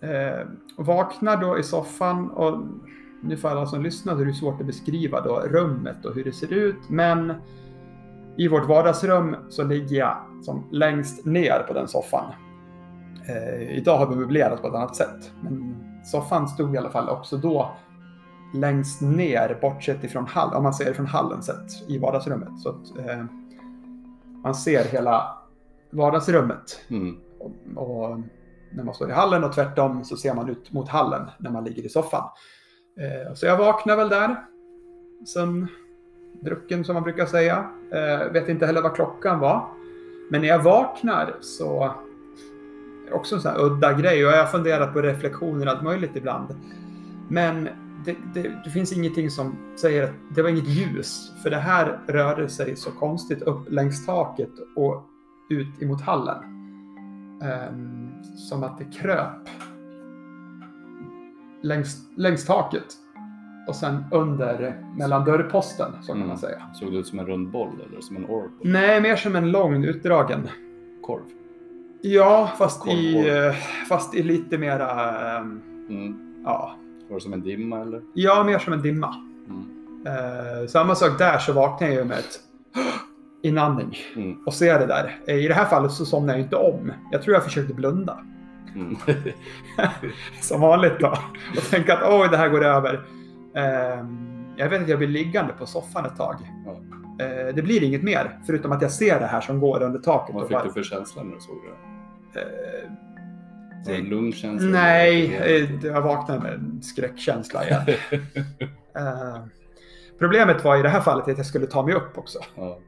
Eh, 0.00 0.46
vaknar 0.76 1.36
då 1.36 1.58
i 1.58 1.62
soffan 1.62 2.30
och 2.30 2.60
nu 3.20 3.36
för 3.36 3.48
alla 3.48 3.66
som 3.66 3.82
lyssnar 3.82 4.14
så 4.14 4.20
är 4.20 4.24
det 4.26 4.34
svårt 4.34 4.60
att 4.60 4.66
beskriva 4.66 5.20
då 5.20 5.40
rummet 5.40 6.04
och 6.04 6.14
hur 6.14 6.24
det 6.24 6.32
ser 6.32 6.52
ut. 6.52 6.88
Men 6.88 7.32
i 8.36 8.48
vårt 8.48 8.68
vardagsrum 8.68 9.36
så 9.48 9.64
ligger 9.64 9.96
jag 9.96 10.16
som 10.42 10.64
längst 10.70 11.24
ner 11.24 11.64
på 11.68 11.74
den 11.74 11.88
soffan. 11.88 12.32
Eh, 13.28 13.76
idag 13.78 13.98
har 13.98 14.06
vi 14.06 14.16
möblerat 14.16 14.62
på 14.62 14.68
ett 14.68 14.74
annat 14.74 14.96
sätt. 14.96 15.32
Men 15.42 15.76
soffan 16.04 16.48
stod 16.48 16.74
i 16.74 16.78
alla 16.78 16.90
fall 16.90 17.08
också 17.08 17.36
då 17.36 17.70
längst 18.54 19.00
ner 19.00 19.58
bortsett 19.60 20.04
ifrån 20.04 20.26
hallen, 20.26 20.56
om 20.56 20.62
man 20.62 20.74
ser 20.74 20.84
det 20.84 20.94
från 20.94 21.06
hallen 21.06 21.42
sett 21.42 21.88
i 21.88 21.98
vardagsrummet. 21.98 22.60
Så 22.62 22.68
att 22.68 22.98
eh, 22.98 23.24
man 24.42 24.54
ser 24.54 24.84
hela 24.84 25.38
vardagsrummet 25.90 26.80
Mm. 26.90 27.16
och, 27.38 28.10
och 28.10 28.18
när 28.72 28.84
man 28.84 28.94
står 28.94 29.10
i 29.10 29.12
hallen 29.12 29.44
och 29.44 29.52
tvärtom 29.52 30.04
så 30.04 30.16
ser 30.16 30.34
man 30.34 30.48
ut 30.48 30.72
mot 30.72 30.88
hallen 30.88 31.30
när 31.38 31.50
man 31.50 31.64
ligger 31.64 31.82
i 31.82 31.88
soffan. 31.88 32.28
Eh, 33.00 33.34
så 33.34 33.46
jag 33.46 33.56
vaknar 33.56 33.96
väl 33.96 34.08
där. 34.08 34.36
Sen 35.34 35.68
drucken 36.42 36.84
som 36.84 36.94
man 36.94 37.02
brukar 37.02 37.26
säga. 37.26 37.70
Eh, 37.92 38.32
vet 38.32 38.48
inte 38.48 38.66
heller 38.66 38.82
vad 38.82 38.94
klockan 38.94 39.40
var. 39.40 39.68
Men 40.30 40.40
när 40.40 40.48
jag 40.48 40.62
vaknar 40.62 41.36
så 41.40 41.94
också 43.12 43.34
en 43.34 43.40
sån 43.40 43.50
här 43.52 43.60
udda 43.64 43.92
grej 43.92 44.26
och 44.26 44.32
jag 44.32 44.38
har 44.38 44.46
funderat 44.46 44.92
på 44.92 45.02
reflektioner 45.02 45.66
allt 45.66 45.82
möjligt 45.82 46.16
ibland. 46.16 46.48
Men 47.28 47.68
det, 48.04 48.16
det, 48.34 48.50
det 48.64 48.70
finns 48.70 48.92
ingenting 48.92 49.30
som 49.30 49.56
säger 49.80 50.02
att 50.04 50.10
det 50.34 50.42
var 50.42 50.48
inget 50.50 50.68
ljus. 50.68 51.32
För 51.42 51.50
det 51.50 51.56
här 51.56 51.98
rörde 52.06 52.48
sig 52.48 52.76
så 52.76 52.90
konstigt 52.90 53.42
upp 53.42 53.70
längs 53.70 54.06
taket 54.06 54.50
och 54.76 55.04
ut 55.50 55.82
emot 55.82 56.00
hallen. 56.00 56.36
Ehm, 57.42 58.10
som 58.22 58.62
att 58.62 58.78
det 58.78 58.84
kröp 58.84 59.48
längs, 61.62 61.96
längs 62.16 62.46
taket. 62.46 62.84
Och 63.68 63.76
sen 63.76 64.04
under, 64.12 64.84
mellan 64.96 65.24
dörrposten, 65.24 65.92
så 66.00 66.06
kan 66.06 66.16
Mm. 66.16 66.28
man 66.28 66.38
säga. 66.38 66.62
Såg 66.74 66.92
det 66.92 66.98
ut 66.98 67.06
som 67.06 67.18
en 67.18 67.26
rund 67.26 67.50
boll 67.50 67.80
eller 67.88 68.00
som 68.00 68.16
en 68.16 68.24
orb? 68.26 68.50
Nej, 68.62 69.00
mer 69.00 69.16
som 69.16 69.36
en 69.36 69.50
lång 69.50 69.84
utdragen. 69.84 70.48
Korv? 71.02 71.22
Ja, 72.06 72.50
fast 72.58 72.86
i, 72.88 73.28
eh, 73.28 73.54
fast 73.88 74.14
i 74.14 74.22
lite 74.22 74.58
mera, 74.58 75.10
ehm, 75.38 75.60
Mm. 75.88 76.16
ja, 76.44 76.74
Var 77.08 77.14
det 77.16 77.20
som 77.22 77.32
en 77.32 77.42
dimma 77.42 77.80
eller? 77.80 78.02
ja, 78.14 78.44
mer 78.44 78.58
som 78.58 78.72
en 78.72 78.82
dimma. 78.82 79.14
Mm. 79.48 79.66
Eh, 80.06 80.66
samma 80.68 80.94
sak 80.94 81.18
där 81.18 81.38
så 81.38 81.52
vaknar 81.52 81.88
jag 81.88 81.96
ju 81.96 82.04
med 82.04 82.18
ett 82.18 82.40
inandning 83.42 83.96
Mm. 84.16 84.36
och 84.46 84.54
ser 84.54 84.78
det 84.78 84.86
där. 84.86 85.18
Eh, 85.26 85.34
I 85.36 85.48
det 85.48 85.54
här 85.54 85.64
fallet 85.64 85.92
så 85.92 86.04
somnar 86.06 86.34
jag 86.34 86.40
inte 86.42 86.56
om. 86.56 86.92
Jag 87.12 87.22
tror 87.22 87.34
jag 87.34 87.44
försökte 87.44 87.74
blunda. 87.74 88.18
Mm. 88.74 88.96
Som 90.40 90.60
vanligt 90.60 91.00
då. 91.00 91.08
Och 91.56 91.70
tänka 91.70 91.94
att 91.96 92.12
oj, 92.12 92.28
det 92.30 92.36
här 92.36 92.48
går 92.48 92.64
över. 92.64 93.00
Ehm, 93.54 94.16
jag 94.56 94.68
vet 94.68 94.82
att 94.82 94.88
jag 94.88 94.98
blir 94.98 95.08
liggande 95.08 95.52
på 95.52 95.66
soffan 95.66 96.06
ett 96.06 96.16
tag. 96.16 96.34
Eh, 97.20 97.54
det 97.54 97.62
blir 97.62 97.82
inget 97.82 98.02
mer, 98.02 98.38
förutom 98.46 98.72
att 98.72 98.82
jag 98.82 98.90
ser 98.90 99.20
det 99.20 99.26
här 99.26 99.40
som 99.40 99.60
går 99.60 99.82
under 99.82 99.98
taket. 100.00 100.34
Vad 100.34 100.44
fick 100.44 100.52
bara, 100.52 100.64
du 100.64 100.72
för 100.72 100.82
känsla 100.82 101.22
när 101.22 101.34
du 101.34 101.40
såg 101.40 101.56
det? 101.56 101.93
Eh, 102.36 102.90
det 103.86 103.94
en 103.96 104.04
lugn 104.04 104.32
känsla? 104.32 104.68
nej, 104.68 105.36
eh, 105.36 105.86
jag 105.86 106.02
vaknade 106.02 106.40
med 106.40 106.52
en 106.52 106.82
skräckkänsla 106.82 107.64
igen. 107.66 107.82
Eh, 108.96 109.42
problemet 110.18 110.64
var 110.64 110.76
i 110.76 110.82
det 110.82 110.88
här 110.88 111.00
fallet 111.00 111.28
att 111.28 111.36
jag 111.36 111.46
skulle 111.46 111.66
ta 111.66 111.82
mig 111.86 111.94
upp 111.94 112.18
också. 112.18 112.38
ja. 112.54 112.78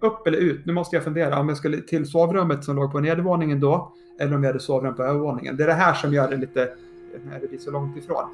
Upp 0.00 0.26
eller 0.26 0.38
ut? 0.38 0.66
Nu 0.66 0.72
måste 0.72 0.96
jag 0.96 1.04
fundera 1.04 1.38
om 1.40 1.48
jag 1.48 1.58
skulle 1.58 1.80
till 1.80 2.06
sovrummet 2.06 2.64
som 2.64 2.76
låg 2.76 2.92
på 2.92 3.00
nedervåningen 3.00 3.60
då, 3.60 3.92
eller 4.20 4.36
om 4.36 4.42
jag 4.44 4.48
hade 4.48 4.60
sovrum 4.60 4.94
på 4.96 5.02
övervåningen. 5.02 5.56
Det 5.56 5.62
är 5.62 5.66
det 5.66 5.72
här 5.74 5.94
som 5.94 6.12
gör 6.12 6.30
det 6.30 6.36
lite, 6.36 6.68
när 7.24 7.40
det 7.40 7.48
blir 7.48 7.58
så 7.58 7.70
långt 7.70 7.96
ifrån. 7.96 8.24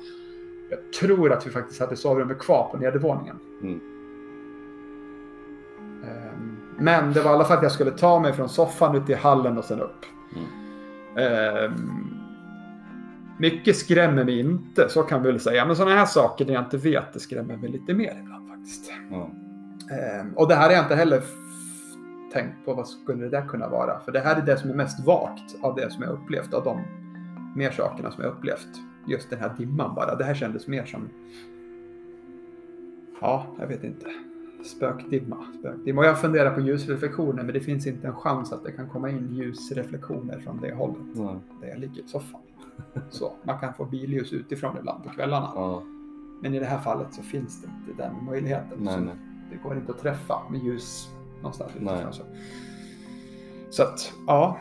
Jag 0.70 0.92
tror 0.92 1.32
att 1.32 1.46
vi 1.46 1.50
faktiskt 1.50 1.80
hade 1.80 1.96
sovrummet 1.96 2.38
kvar 2.38 2.68
på 2.72 2.76
nedervåningen. 2.76 3.36
Mm. 3.62 3.80
Ehm, 6.04 6.56
Men 6.78 7.12
det 7.12 7.20
var 7.20 7.30
i 7.30 7.34
alla 7.34 7.44
fall 7.44 7.56
att 7.56 7.62
jag 7.62 7.72
skulle 7.72 7.90
ta 7.90 8.20
mig 8.20 8.32
från 8.32 8.48
soffan 8.48 8.96
ut 8.96 9.10
i 9.10 9.14
hallen 9.14 9.58
och 9.58 9.64
sen 9.64 9.80
upp. 9.80 10.06
Mm. 10.36 12.22
Mycket 13.38 13.76
skrämmer 13.76 14.24
mig 14.24 14.40
inte, 14.40 14.88
så 14.88 15.02
kan 15.02 15.22
vi 15.22 15.30
väl 15.30 15.40
säga. 15.40 15.66
Men 15.66 15.76
sådana 15.76 15.96
här 15.96 16.06
saker 16.06 16.46
när 16.46 16.52
jag 16.52 16.64
inte 16.64 16.76
vet, 16.76 17.12
det 17.12 17.20
skrämmer 17.20 17.56
mig 17.56 17.70
lite 17.70 17.94
mer 17.94 18.16
ibland 18.20 18.48
faktiskt. 18.48 18.90
Ehm, 19.90 20.32
och 20.34 20.48
det 20.48 20.54
här 20.54 20.66
har 20.66 20.72
jag 20.74 20.84
inte 20.84 20.94
heller 20.94 21.22
tänkt 22.32 22.64
på 22.64 22.74
vad 22.74 22.88
skulle 22.88 23.24
det 23.24 23.30
där 23.30 23.46
kunna 23.46 23.68
vara. 23.68 24.00
För 24.00 24.12
det 24.12 24.20
här 24.20 24.36
är 24.36 24.42
det 24.42 24.56
som 24.56 24.70
är 24.70 24.74
mest 24.74 25.06
vagt 25.06 25.56
av 25.62 25.74
det 25.74 25.92
som 25.92 26.02
jag 26.02 26.12
upplevt, 26.12 26.54
av 26.54 26.64
de 26.64 26.80
mer 27.56 27.70
sakerna 27.70 28.10
som 28.10 28.24
jag 28.24 28.32
upplevt. 28.32 28.68
Just 29.06 29.30
den 29.30 29.38
här 29.38 29.54
dimman 29.58 29.94
bara. 29.94 30.14
Det 30.14 30.24
här 30.24 30.34
kändes 30.34 30.66
mer 30.66 30.84
som, 30.84 31.08
ja, 33.20 33.46
jag 33.58 33.66
vet 33.66 33.84
inte. 33.84 34.06
Spökdimma. 34.64 35.36
spökdimma. 35.58 36.00
Och 36.00 36.06
jag 36.06 36.20
funderar 36.20 36.54
på 36.54 36.60
ljusreflektioner, 36.60 37.42
men 37.42 37.54
det 37.54 37.60
finns 37.60 37.86
inte 37.86 38.06
en 38.06 38.14
chans 38.14 38.52
att 38.52 38.64
det 38.64 38.72
kan 38.72 38.88
komma 38.88 39.10
in 39.10 39.34
ljusreflektioner 39.34 40.40
från 40.40 40.60
det 40.60 40.74
hållet. 40.74 40.96
Ja. 41.14 41.40
Där 41.60 41.68
jag 41.68 41.78
ligger 41.78 42.02
i 42.02 42.08
soffan. 42.08 42.40
Så, 43.10 43.32
man 43.42 43.58
kan 43.58 43.74
få 43.74 43.84
billjus 43.84 44.32
utifrån 44.32 44.76
ibland 44.78 45.04
på 45.04 45.10
kvällarna. 45.10 45.52
Ja. 45.54 45.82
Men 46.42 46.54
i 46.54 46.58
det 46.58 46.66
här 46.66 46.78
fallet 46.78 47.14
så 47.14 47.22
finns 47.22 47.62
det 47.62 47.66
inte 47.66 48.02
den 48.02 48.24
möjligheten. 48.24 48.78
Nej, 48.80 49.00
nej. 49.00 49.14
Det 49.50 49.56
går 49.56 49.76
inte 49.76 49.92
att 49.92 49.98
träffa 49.98 50.42
med 50.50 50.60
ljus 50.60 51.08
någonstans 51.36 51.72
utifrån. 51.76 52.12
Så. 52.12 52.22
så 53.70 53.82
att, 53.82 54.12
ja. 54.26 54.58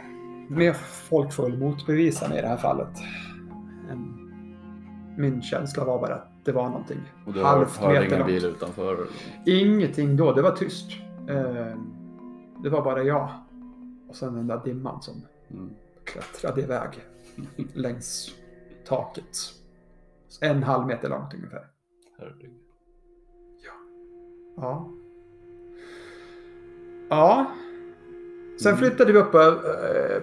Mer 0.50 0.74
folk 1.10 1.34
får 1.34 1.50
motbevisa 1.50 2.30
mig 2.30 2.38
i 2.38 2.42
det 2.42 2.48
här 2.48 2.58
fallet. 2.58 2.98
Min 5.18 5.42
känsla 5.42 5.84
var 5.86 6.00
bara 6.00 6.16
att 6.16 6.31
det 6.44 6.52
var 6.52 6.70
någonting 6.70 7.00
Och 7.26 7.34
du 7.34 7.44
halvt 7.44 7.78
hörde 7.78 7.94
meter 7.94 8.06
ingen 8.06 8.20
långt. 8.20 8.32
bil 8.32 8.46
utanför? 8.46 8.98
Ingenting 9.46 10.18
då, 10.18 10.32
det 10.34 10.42
var 10.42 10.52
tyst. 10.52 10.92
Eh, 11.30 11.78
Det 12.64 12.70
var 12.70 12.82
bara 12.82 13.04
jag. 13.04 13.30
Och 14.10 14.16
sen 14.16 14.34
den 14.36 14.48
där 14.48 14.62
dimman 14.66 15.02
som 15.02 15.22
Mm. 15.52 15.70
klättrade 16.04 16.62
iväg 16.62 16.90
längs 17.74 18.36
taket. 18.88 19.38
En 20.42 20.64
halv 20.64 20.88
meter 20.88 21.10
långt 21.10 21.34
ungefär. 21.34 21.66
Herregud. 22.20 22.52
Ja. 24.58 24.90
Ja. 27.10 27.52
Sen 28.62 28.72
Mm. 28.74 28.80
flyttade 28.80 29.14
vi 29.14 29.20
upp 29.20 29.34
eh, 29.36 29.52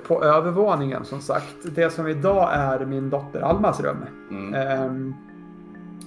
på 0.06 0.24
övervåningen 0.24 1.04
som 1.04 1.20
sagt. 1.20 1.56
Det 1.74 1.90
som 1.90 2.06
idag 2.08 2.48
är 2.52 2.86
min 2.86 3.10
dotter 3.10 3.40
Almas 3.40 3.80
rum. 3.80 3.96
Mm. 4.30 4.54
Ehm, 4.54 5.14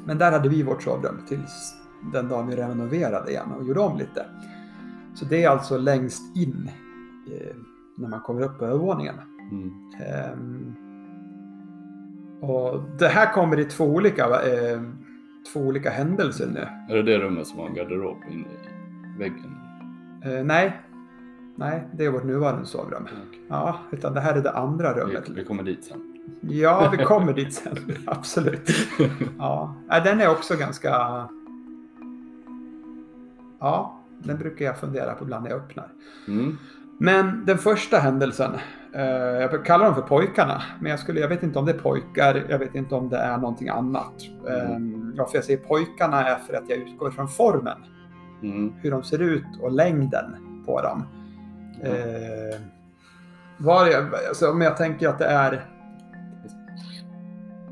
Men 0.05 0.17
där 0.17 0.31
hade 0.31 0.49
vi 0.49 0.63
vårt 0.63 0.83
sovrum 0.83 1.17
tills 1.27 1.73
den 2.13 2.27
dagen 2.27 2.47
vi 2.47 2.55
renoverade 2.55 3.31
igen 3.31 3.51
och 3.59 3.67
gjorde 3.67 3.79
om 3.79 3.97
lite. 3.97 4.25
Så 5.13 5.25
det 5.25 5.43
är 5.43 5.49
alltså 5.49 5.77
längst 5.77 6.37
in 6.37 6.69
eh, 7.31 7.55
när 7.97 8.09
man 8.09 8.21
kommer 8.21 8.41
upp 8.41 8.59
på 8.59 8.65
övervåningen. 8.65 9.15
Mm. 9.51 9.71
Ehm, 10.07 10.75
Och 12.41 12.81
det 12.99 13.07
här 13.07 13.33
kommer 13.33 13.59
i 13.59 13.65
två 13.65 13.85
olika, 13.85 14.25
eh, 14.25 14.81
två 15.53 15.59
olika 15.59 15.89
händelser 15.89 16.47
nu. 16.53 16.67
Är 16.93 17.03
det 17.03 17.03
det 17.03 17.17
rummet 17.19 17.47
som 17.47 17.59
har 17.59 17.67
en 17.67 17.73
garderob 17.73 18.17
inne 18.31 18.43
i 19.15 19.19
väggen? 19.19 19.55
Eh, 20.23 20.43
nej. 20.45 20.81
Nej, 21.55 21.87
det 21.93 22.05
är 22.05 22.09
vårt 22.09 22.23
nuvarande 22.23 22.65
sovrum. 22.65 23.03
Okej. 23.03 23.41
Ja, 23.49 23.79
utan 23.91 24.13
det 24.13 24.19
här 24.21 24.35
är 24.35 24.41
det 24.41 24.51
andra 24.51 24.93
rummet. 24.93 25.29
Vi, 25.29 25.33
vi 25.33 25.43
kommer 25.45 25.63
dit 25.63 25.83
sen. 25.83 26.10
Ja, 26.41 26.89
vi 26.97 27.03
kommer 27.05 27.33
dit 27.33 27.53
sen. 27.53 27.77
Absolut. 28.07 28.69
Ja, 29.39 29.75
den 30.03 30.21
är 30.21 30.29
också 30.31 30.55
ganska... 30.55 30.89
Ja, 33.59 33.99
den 34.23 34.37
brukar 34.37 34.65
jag 34.65 34.77
fundera 34.77 35.13
på 35.13 35.23
ibland 35.23 35.43
när 35.43 35.51
jag 35.51 35.59
öppnar. 35.59 35.87
Mm. 36.27 36.57
Men 36.97 37.45
den 37.45 37.57
första 37.57 37.97
händelsen, 37.97 38.51
eh, 38.93 39.01
jag 39.05 39.65
kallar 39.65 39.85
dem 39.85 39.95
för 39.95 40.01
pojkarna, 40.01 40.61
men 40.79 40.89
jag, 40.89 40.99
skulle, 40.99 41.19
jag 41.19 41.27
vet 41.27 41.43
inte 41.43 41.59
om 41.59 41.65
det 41.65 41.71
är 41.71 41.77
pojkar, 41.79 42.45
jag 42.49 42.59
vet 42.59 42.75
inte 42.75 42.95
om 42.95 43.09
det 43.09 43.17
är 43.17 43.37
någonting 43.37 43.69
annat. 43.69 44.13
Eh, 44.47 44.77
varför 45.17 45.37
jag 45.37 45.43
säger 45.43 45.59
pojkarna 45.59 46.27
är 46.27 46.35
för 46.35 46.53
att 46.53 46.63
jag 46.69 46.77
utgår 46.77 47.11
från 47.11 47.27
formen, 47.27 47.77
Mm. 48.43 48.73
hur 48.81 48.91
de 48.91 49.03
ser 49.03 49.19
ut 49.21 49.43
och 49.61 49.71
längden 49.71 50.35
på 50.65 50.81
dem. 50.81 51.03
Eh, 51.83 52.59
var 53.57 53.87
jag, 53.87 54.05
alltså, 54.29 54.51
om 54.51 54.61
jag 54.61 54.77
tänker 54.77 55.09
att 55.09 55.19
det 55.19 55.25
är 55.25 55.65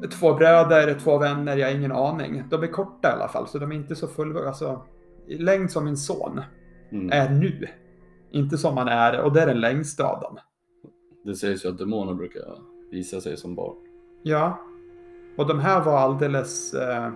två 0.07 0.33
bröder, 0.33 0.99
två 0.99 1.17
vänner, 1.17 1.57
jag 1.57 1.67
har 1.67 1.75
ingen 1.75 1.91
aning. 1.91 2.43
De 2.49 2.63
är 2.63 2.67
korta 2.67 3.09
i 3.09 3.11
alla 3.11 3.27
fall, 3.27 3.47
så 3.47 3.57
de 3.59 3.71
är 3.71 3.75
inte 3.75 3.95
så 3.95 4.07
fullvuxna. 4.07 4.47
Alltså, 4.47 4.81
längd 5.27 5.71
som 5.71 5.85
min 5.85 5.97
son 5.97 6.41
Mm. 6.91 7.09
är 7.11 7.29
nu. 7.29 7.67
Inte 8.31 8.57
som 8.57 8.77
han 8.77 8.87
är, 8.87 9.19
och 9.21 9.33
det 9.33 9.41
är 9.41 9.47
den 9.47 9.61
längsta 9.61 10.03
av 10.03 10.21
dem. 10.21 10.37
Det 11.25 11.35
sägs 11.35 11.65
ju 11.65 11.69
att 11.69 11.77
demoner 11.77 12.13
brukar 12.13 12.41
visa 12.91 13.21
sig 13.21 13.37
som 13.37 13.55
barn. 13.55 13.75
Ja. 14.23 14.59
Och 15.37 15.47
de 15.47 15.59
här 15.59 15.83
var 15.83 15.97
alldeles... 15.97 16.73
Eh, 16.73 17.09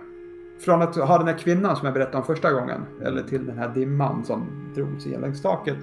från 0.60 0.82
att 0.82 0.96
ha 0.96 1.18
den 1.18 1.26
här 1.26 1.38
kvinnan 1.38 1.76
som 1.76 1.84
jag 1.84 1.94
berättade 1.94 2.16
om 2.16 2.24
första 2.24 2.52
gången, 2.52 2.80
eller 3.02 3.22
till 3.22 3.46
den 3.46 3.58
här 3.58 3.74
dimman 3.74 4.24
som 4.24 4.46
drog 4.74 5.00
sig 5.00 5.18
längs 5.20 5.42
taket. 5.42 5.76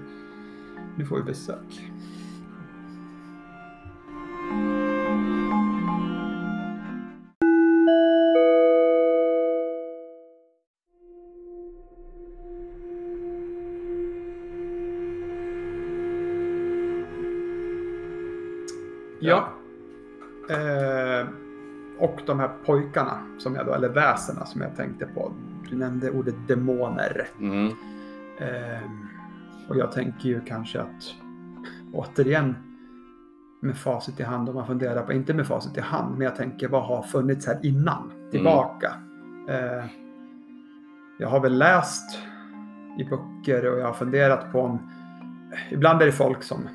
Nu 0.97 1.05
får 1.05 1.15
vi 1.15 1.23
besök. 1.23 1.81
Ja. 19.21 19.49
Eh, 20.49 21.27
och 21.99 22.21
de 22.25 22.39
här 22.39 22.49
pojkarna, 22.65 23.19
som 23.37 23.55
jag 23.55 23.65
då, 23.65 23.73
eller 23.73 23.89
väsena 23.89 24.45
som 24.45 24.61
jag 24.61 24.75
tänkte 24.75 25.05
på. 25.05 25.31
Du 25.69 25.75
nämnde 25.75 26.11
ordet 26.11 26.35
demoner. 26.47 27.27
Mm. 27.39 27.67
Eh, 28.37 28.89
och 29.69 29.77
jag 29.77 29.91
tänker 29.91 30.29
ju 30.29 30.41
kanske 30.41 30.81
att 30.81 31.15
återigen 31.93 32.55
med 33.61 33.77
facit 33.77 34.19
i 34.19 34.23
hand 34.23 34.49
om 34.49 34.55
man 34.55 34.67
funderar 34.67 35.03
på, 35.03 35.13
inte 35.13 35.33
med 35.33 35.47
facit 35.47 35.77
i 35.77 35.81
hand, 35.81 36.17
men 36.17 36.25
jag 36.25 36.35
tänker 36.35 36.67
vad 36.67 36.83
har 36.83 37.03
funnits 37.03 37.47
här 37.47 37.59
innan 37.63 38.11
tillbaka. 38.31 38.93
Eh, 39.49 39.85
jag 41.19 41.27
har 41.27 41.39
väl 41.39 41.57
läst 41.57 42.19
i 42.99 43.03
böcker 43.03 43.73
och 43.73 43.79
jag 43.79 43.85
har 43.85 43.93
funderat 43.93 44.51
på 44.51 44.61
om, 44.61 44.91
ibland 45.71 46.01
är 46.01 46.05
det 46.05 46.11
folk 46.11 46.43
som 46.43 46.67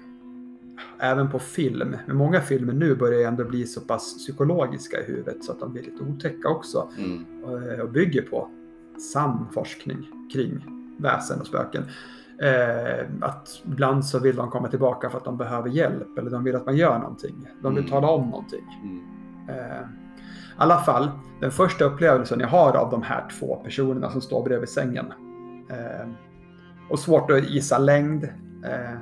även 0.98 1.30
på 1.30 1.38
film, 1.38 1.96
men 2.06 2.16
många 2.16 2.40
filmer 2.40 2.72
nu 2.72 2.94
börjar 2.94 3.28
ändå 3.28 3.44
bli 3.44 3.66
så 3.66 3.80
pass 3.80 4.14
psykologiska 4.18 5.00
i 5.00 5.04
huvudet 5.04 5.44
så 5.44 5.52
att 5.52 5.60
de 5.60 5.72
blir 5.72 5.82
lite 5.82 6.02
otäcka 6.04 6.48
också 6.48 6.88
Mm. 6.98 7.24
eh, 7.44 7.80
och 7.80 7.90
bygger 7.90 8.22
på 8.22 8.48
sann 9.12 9.46
forskning 9.52 10.08
kring 10.32 10.64
väsen 10.98 11.40
och 11.40 11.46
spöken. 11.46 11.82
Eh, 12.42 13.06
att 13.20 13.48
ibland 13.64 14.04
så 14.04 14.18
vill 14.18 14.36
de 14.36 14.50
komma 14.50 14.68
tillbaka 14.68 15.10
för 15.10 15.18
att 15.18 15.24
de 15.24 15.36
behöver 15.36 15.68
hjälp 15.68 16.18
eller 16.18 16.30
de 16.30 16.44
vill 16.44 16.56
att 16.56 16.66
man 16.66 16.76
gör 16.76 16.98
någonting. 16.98 17.48
De 17.62 17.74
vill 17.74 17.82
Mm. 17.84 17.90
tala 17.90 18.08
om 18.08 18.28
någonting. 18.30 18.64
Mm. 18.82 19.00
Eh, 19.48 19.86
alla 20.56 20.78
fall, 20.78 21.10
den 21.40 21.50
första 21.50 21.84
upplevelsen 21.84 22.40
jag 22.40 22.48
har 22.48 22.76
av 22.76 22.90
de 22.90 23.02
här 23.02 23.24
två 23.38 23.56
personerna 23.56 24.10
som 24.10 24.20
står 24.20 24.44
bredvid 24.44 24.68
sängen. 24.68 25.06
Eh, 25.68 26.08
och 26.90 26.98
svårt 26.98 27.30
att 27.30 27.50
gissa 27.50 27.78
längd. 27.78 28.24
Eh, 28.64 28.98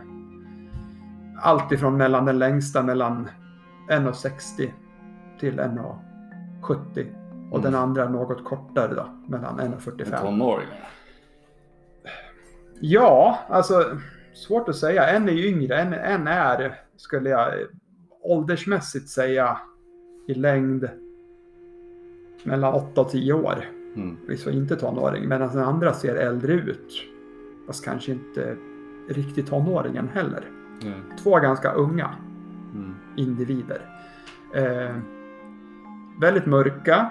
allt 1.45 1.73
ifrån 1.73 1.97
mellan 1.97 2.25
den 2.25 2.39
längsta 2.39 2.83
mellan 2.83 3.29
1,60 3.91 4.71
till 5.41 5.61
1,70. 5.61 7.51
Och 7.51 7.63
den 7.63 7.75
andra 7.75 8.09
något 8.09 8.45
kortare 8.45 8.95
då, 8.95 9.07
mellan 9.29 9.61
1,45. 9.61 10.21
Tonåringar. 10.21 10.89
Ja, 12.81 13.39
alltså 13.49 13.99
svårt 14.35 14.69
att 14.69 14.77
säga. 14.77 15.07
En 15.07 15.29
är 15.29 15.47
yngre, 15.47 15.77
en, 15.77 15.93
en 15.93 16.27
är, 16.27 16.81
skulle 16.97 17.31
jag 17.31 17.53
åldersmässigt 18.23 19.09
säga, 19.09 19.59
i 20.29 20.35
längd 20.35 20.89
mellan 22.45 22.75
8 22.75 23.01
och 23.01 23.11
10 23.11 23.33
år. 23.33 23.65
Mm. 23.97 24.17
Förvisso 24.17 24.51
inte 24.51 24.77
tonåring, 24.77 25.29
medan 25.29 25.49
den 25.49 25.65
andra 25.65 25.93
ser 25.93 26.17
äldre 26.17 26.53
ut. 26.53 27.03
Fast 27.67 27.85
kanske 27.85 28.13
inte 28.13 28.57
riktigt 29.09 29.47
tonåringen 29.47 30.09
heller. 30.09 30.64
Mm. 30.83 30.99
Två 31.23 31.39
ganska 31.41 31.73
unga 31.73 32.11
Mm. 32.75 32.95
individer. 33.17 33.81
Eh, 34.55 34.97
väldigt 36.21 36.47
mörka. 36.47 37.11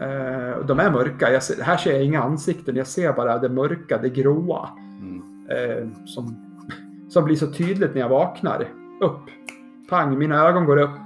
Eh, 0.00 0.64
de 0.66 0.78
är 0.80 0.90
mörka. 0.90 1.40
Ser, 1.40 1.62
här 1.62 1.76
ser 1.76 1.92
jag 1.92 2.04
inga 2.04 2.22
ansikten. 2.22 2.76
Jag 2.76 2.86
ser 2.86 3.12
bara 3.12 3.38
det 3.38 3.48
mörka, 3.48 3.98
det 3.98 4.08
gråa. 4.08 4.68
Mm. 5.00 5.22
Eh, 5.50 5.88
som, 6.06 6.36
som 7.08 7.24
blir 7.24 7.36
så 7.36 7.46
tydligt 7.52 7.94
när 7.94 8.00
jag 8.00 8.08
vaknar. 8.08 8.68
Upp. 9.00 9.20
Pang, 9.90 10.18
mina 10.18 10.48
ögon 10.48 10.64
går 10.64 10.76
upp. 10.76 11.00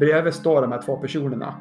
Bredvid 0.00 0.34
står 0.34 0.62
de 0.62 0.72
här 0.72 0.82
två 0.82 0.96
personerna. 0.96 1.54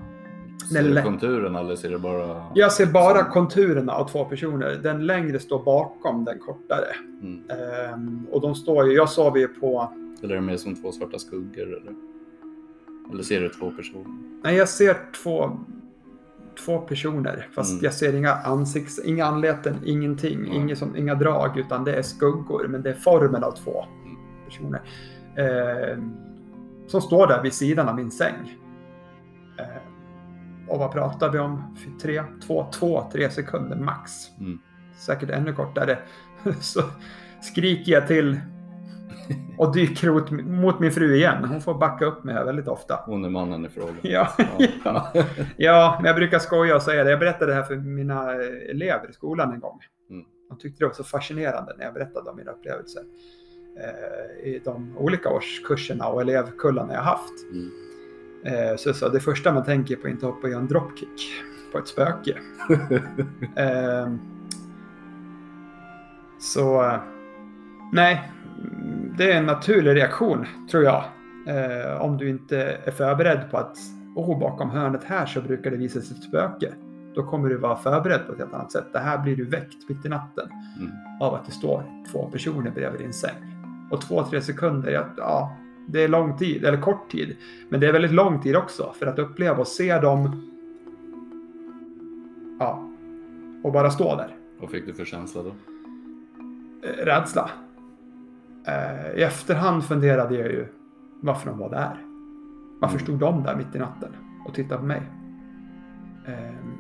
Ser 0.74 0.84
du 0.96 1.02
konturen 1.02 1.56
eller 1.56 1.76
ser 1.76 1.90
du 1.90 1.98
bara... 1.98 2.44
Jag 2.56 2.72
ser 2.72 2.86
bara 2.86 3.24
Som- 3.24 3.32
konturerna 3.32 3.94
av 3.94 4.08
två 4.08 4.26
personer. 4.26 4.80
Den 4.84 5.06
längre 5.06 5.40
står 5.40 5.64
bakom 5.64 6.26
den 6.26 6.40
kortare. 6.40 6.86
Mm. 7.22 7.44
Ehm, 7.50 8.28
och 8.32 8.42
de 8.42 8.56
står 8.56 8.88
ju, 8.88 8.94
jag 8.96 9.10
sov 9.10 9.38
ju 9.38 9.48
på, 9.48 9.94
Eller 10.24 10.32
är 10.36 10.40
det 10.40 10.46
mer 10.46 10.58
som 10.58 10.76
två 10.76 10.92
svarta 10.92 11.20
skuggor? 11.20 11.64
Eller, 11.64 11.94
eller 13.14 13.24
ser 13.24 13.42
du 13.42 13.50
två 13.50 13.72
personer? 13.72 14.06
nej 14.44 14.56
jag 14.56 14.70
ser 14.70 14.98
två, 15.24 15.52
två 16.66 16.78
personer. 16.80 17.48
Fast 17.54 17.72
Mm. 17.72 17.84
jag 17.84 17.94
ser 17.94 18.16
inga 18.16 18.32
ansikts, 18.34 19.00
inga 19.06 19.26
anleten, 19.26 19.76
ingenting. 19.86 20.40
Nej. 20.42 20.56
Inget 20.56 20.78
som, 20.78 20.96
inga 20.96 21.16
drag, 21.16 21.58
utan 21.58 21.84
det 21.84 21.94
är 21.96 22.02
skuggor. 22.02 22.68
Men 22.70 22.82
det 22.82 22.90
är 22.90 22.94
formen 22.94 23.44
av 23.44 23.52
två 23.52 23.86
Mm. 24.06 24.18
personer. 24.46 24.82
Ehm, 25.38 26.12
som 26.88 27.02
står 27.02 27.28
där 27.28 27.44
vid 27.44 27.54
sidan 27.54 27.90
av 27.90 27.96
min 27.96 28.12
säng. 28.12 28.58
Och 30.70 30.80
vad 30.80 30.92
pratar 30.92 31.30
vi 31.32 31.40
om? 31.40 31.78
Tre, 32.02 32.24
två, 32.48 32.68
två, 32.74 33.10
tre 33.12 33.30
sekunder 33.30 33.78
max. 33.78 34.12
Mm. 34.40 34.60
säkert 34.98 35.30
ännu 35.30 35.54
kortare, 35.54 35.98
så 36.62 36.82
skriker 37.42 37.92
jag 37.92 38.08
till 38.08 38.40
och 39.58 39.74
dyker 39.74 40.12
mot, 40.12 40.32
mot 40.32 40.80
min 40.80 40.92
fru 40.92 41.16
igen. 41.16 41.46
Hon 41.46 41.62
får 41.62 41.74
backa 41.74 42.06
upp 42.06 42.24
mig 42.24 42.36
här 42.36 42.46
väldigt 42.46 42.68
ofta. 42.68 43.00
Hon 43.06 43.26
är 43.26 43.30
mannen 43.30 43.66
i 43.66 43.70
fråga. 43.70 43.94
Ja, 44.02 44.34
Ja. 44.84 45.12
ja, 45.58 45.96
men 45.98 46.06
jag 46.06 46.16
brukar 46.16 46.40
skoja 46.40 46.76
och 46.76 46.82
säga 46.82 47.04
det. 47.04 47.10
Jag 47.10 47.20
berättade 47.20 47.52
det 47.52 47.56
här 47.56 47.64
för 47.64 47.76
mina 47.76 48.34
elever 48.70 49.10
i 49.10 49.14
skolan 49.14 49.54
en 49.54 49.60
gång. 49.60 49.80
Mm. 50.10 50.26
De 50.50 50.58
tyckte 50.58 50.84
det 50.84 50.88
var 50.88 50.94
så 50.94 51.04
fascinerande 51.04 51.74
när 51.78 51.86
jag 51.86 51.94
berättade 51.94 52.30
om 52.30 52.38
mina 52.38 52.52
upplevelser 52.52 53.04
eh, 53.78 54.48
i 54.50 54.62
de 54.66 54.98
olika 54.98 55.30
årskurserna 55.30 56.08
och 56.08 56.22
elevkullarna 56.22 56.94
jag 56.94 57.02
haft. 57.02 57.44
Mm. 57.52 57.72
Eh, 58.44 58.76
så, 58.78 58.94
så 58.94 59.10
det 59.10 59.20
första 59.20 59.54
man 59.54 59.64
tänker 59.64 59.96
på 59.96 60.08
är 60.08 60.12
inte 60.12 60.26
hoppa 60.26 60.42
och 60.42 60.50
göra 60.50 60.62
en 60.62 60.68
dropkick 60.68 61.32
på 61.72 61.78
ett 61.78 61.88
spöke. 61.88 62.38
eh, 63.56 64.14
så 66.40 66.98
nej, 67.94 68.32
det 69.18 69.32
är 69.32 69.38
en 69.38 69.46
naturlig 69.46 69.96
reaktion 69.96 70.46
tror 70.72 70.84
jag. 70.84 71.04
Eh, 71.48 72.02
om 72.02 72.18
du 72.18 72.30
inte 72.30 72.78
är 72.86 72.92
förberedd 72.92 73.52
på 73.52 73.58
att 73.58 73.78
oh, 74.16 74.40
bakom 74.40 74.70
hörnet 74.70 75.04
här 75.04 75.26
så 75.26 75.42
brukar 75.42 75.72
det 75.72 75.78
visa 75.78 76.02
sig 76.02 76.18
ett 76.18 76.24
spöke. 76.24 76.74
Då 77.16 77.24
kommer 77.24 77.50
du 77.50 77.58
vara 77.58 77.76
förberedd 77.76 78.28
på 78.28 78.34
ett 78.34 78.40
helt 78.40 78.54
annat 78.54 78.72
sätt. 78.72 78.86
Det 78.94 79.00
här 79.00 79.18
blir 79.18 79.36
du 79.36 79.46
väckt 79.46 79.90
mitt 79.90 80.06
i 80.06 80.10
natten 80.10 80.50
Mm. 80.80 80.92
av 81.22 81.34
att 81.34 81.46
det 81.46 81.52
står 81.52 81.84
två 82.12 82.30
personer 82.32 82.72
bredvid 82.72 83.02
din 83.02 83.14
säng. 83.14 83.36
Och 83.92 84.02
två, 84.02 84.24
tre 84.24 84.42
sekunder, 84.42 84.92
ja, 84.92 85.06
ja, 85.18 85.58
det 85.92 86.04
är 86.04 86.08
lång 86.08 86.38
tid, 86.38 86.66
eller 86.66 86.82
kort 86.82 87.12
tid. 87.12 87.38
Men 87.70 87.80
det 87.80 87.88
är 87.88 87.94
väldigt 87.94 88.12
lång 88.12 88.42
tid 88.42 88.56
också 88.56 88.94
för 89.00 89.06
att 89.08 89.20
uppleva 89.20 89.58
och 89.58 89.68
se 89.68 90.00
dem. 90.00 90.42
Ja, 92.60 92.90
och 93.64 93.72
bara 93.72 93.90
stå 93.92 94.16
där. 94.16 94.36
Vad 94.60 94.70
fick 94.70 94.86
du 94.86 94.94
för 94.94 95.06
känsla 95.06 95.44
då? 95.44 95.50
Eh, 96.88 97.06
Rädsla. 97.06 97.50
Eh, 98.68 99.20
I 99.20 99.24
efterhand 99.24 99.84
funderade 99.86 100.36
jag 100.36 100.48
ju 100.52 100.68
varför 101.22 101.50
de 101.50 101.60
var 101.60 101.70
där. 101.70 102.02
Varför 102.80 102.96
Mm. 102.96 103.06
stod 103.06 103.20
de 103.20 103.44
där 103.44 103.56
mitt 103.56 103.76
i 103.76 103.80
natten 103.80 104.10
och 104.48 104.54
tittade 104.54 104.80
på 104.80 104.86
mig? 104.86 105.02
Ehm, 106.28 106.72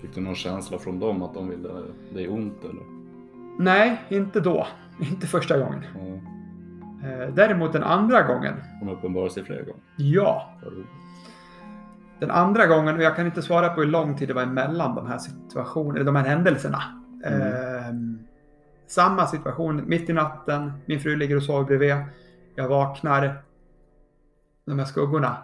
Fick 0.00 0.14
du 0.14 0.20
någon 0.20 0.34
känsla 0.34 0.78
från 0.78 0.98
dem 0.98 1.22
att 1.22 1.34
de 1.34 1.48
ville 1.48 1.68
dig 2.14 2.28
ont 2.28 2.64
eller? 2.64 2.82
nej, 3.58 4.00
inte 4.08 4.40
då. 4.40 4.66
Inte 5.00 5.26
första 5.26 5.58
gången. 5.58 5.80
Ja. 5.94 6.20
Eh, 7.04 7.34
däremot 7.34 7.72
den 7.72 7.82
andra 7.82 8.22
gången, 8.22 8.54
De 8.80 8.88
uppenbarar 8.88 9.28
sig 9.28 9.44
flera 9.44 9.60
gånger. 9.62 9.82
ja. 9.96 10.52
Den 12.20 12.30
andra 12.30 12.66
gången, 12.66 12.96
och 12.96 13.02
jag 13.02 13.16
kan 13.16 13.26
inte 13.26 13.42
svara 13.42 13.68
på 13.68 13.80
hur 13.80 13.88
lång 13.88 14.16
tid 14.16 14.28
det 14.28 14.34
var 14.34 14.42
emellan 14.42 14.94
de 14.94 15.06
här 15.06 15.18
situationerna, 15.18 16.04
de 16.04 16.16
här 16.16 16.24
händelserna. 16.24 16.82
Mm. 17.24 17.42
Ehm, 17.42 18.18
samma 18.86 19.26
situation, 19.26 19.82
mitt 19.86 20.10
i 20.10 20.12
natten, 20.12 20.72
min 20.86 21.00
fru 21.00 21.16
ligger 21.16 21.36
och 21.36 21.42
sover 21.42 21.64
bredvid. 21.64 21.96
Jag 22.54 22.68
vaknar, 22.68 23.42
de 24.66 24.78
här 24.78 24.86
skuggorna. 24.86 25.36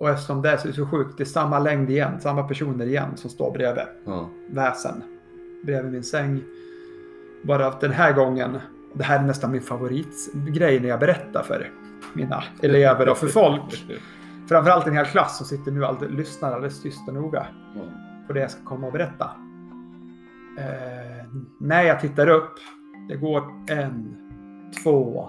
Och 0.00 0.10
eftersom 0.10 0.42
det 0.42 0.50
är 0.50 0.56
så, 0.56 0.86
sjukt, 0.86 1.16
det 1.16 1.22
är 1.22 1.24
samma 1.24 1.58
längd 1.58 1.90
igen, 1.90 2.20
samma 2.20 2.42
personer 2.42 2.86
igen 2.86 3.16
som 3.16 3.30
står 3.30 3.52
bredvid. 3.52 3.84
Ja. 4.06 4.28
Väsen. 4.50 5.02
Bredvid 5.64 5.92
min 5.92 6.04
säng. 6.04 6.42
Bara 7.44 7.66
att 7.66 7.80
den 7.80 7.92
här 7.92 8.12
gången, 8.12 8.58
det 8.98 9.04
här 9.04 9.18
är 9.18 9.26
nästan 9.26 9.52
min 9.52 9.60
favoritgrej 9.62 10.80
när 10.80 10.88
jag 10.88 11.00
berättar 11.00 11.42
för 11.42 11.70
mina 12.14 12.44
elever 12.62 13.08
och 13.08 13.16
för 13.18 13.26
folk. 13.26 13.86
Framförallt 14.48 14.86
en 14.86 14.92
hel 14.96 15.04
klass 15.06 15.36
som 15.36 15.46
sitter 15.46 15.72
nu 15.72 15.82
och 15.82 15.88
alldeles, 15.88 16.14
lyssnar 16.16 16.52
alldeles 16.52 16.82
tyst 16.82 17.08
och 17.08 17.14
noga 17.14 17.46
på 18.26 18.32
det 18.32 18.40
jag 18.40 18.50
ska 18.50 18.64
komma 18.64 18.86
och 18.86 18.92
berätta. 18.92 19.30
Eh, 20.58 21.26
när 21.60 21.82
jag 21.82 22.00
tittar 22.00 22.28
upp, 22.28 22.52
det 23.08 23.16
går 23.16 23.42
en, 23.70 24.16
två, 24.82 25.28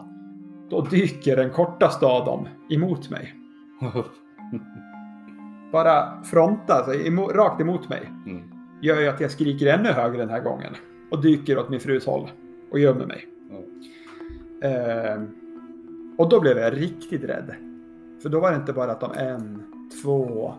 då 0.69 0.82
dyker 0.82 1.36
den 1.36 1.49
kortaste 1.49 2.06
av 2.06 2.25
dem 2.25 2.47
emot 2.69 3.10
mig. 3.10 3.34
Bara 5.71 6.23
fronta, 6.23 6.73
alltså, 6.73 6.93
emo, 6.93 7.27
rakt 7.27 7.62
emot 7.62 7.89
mig, 7.89 8.12
Mm. 8.25 8.43
gör 8.82 9.01
ju 9.01 9.08
att 9.08 9.19
jag 9.21 9.32
skriker 9.32 9.67
ännu 9.67 9.89
högre 9.89 10.17
den 10.17 10.30
här 10.30 10.39
gången 10.43 10.73
och 11.12 11.21
dyker 11.21 11.58
åt 11.58 11.69
min 11.69 11.80
frus 11.80 12.06
håll 12.06 12.30
och 12.71 12.80
gömmer 12.80 13.06
mig. 13.06 13.25
Eh, 14.62 15.22
och 16.17 16.30
då 16.30 16.41
blev 16.41 16.58
jag 16.58 16.78
riktigt 16.78 17.24
rädd. 17.24 17.56
För 18.22 18.30
då 18.30 18.39
var 18.39 18.52
det 18.52 18.58
inte 18.58 18.74
bara 18.74 18.91
att 18.91 19.00
de 19.00 19.12
en, 19.12 19.63
två 20.04 20.54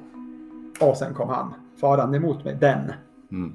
och 0.81 0.97
sen 0.97 1.15
kom 1.15 1.29
han 1.29 1.55
farande 1.81 2.17
emot 2.17 2.45
mig. 2.45 2.57
Den. 2.61 2.93
Mm. 3.33 3.55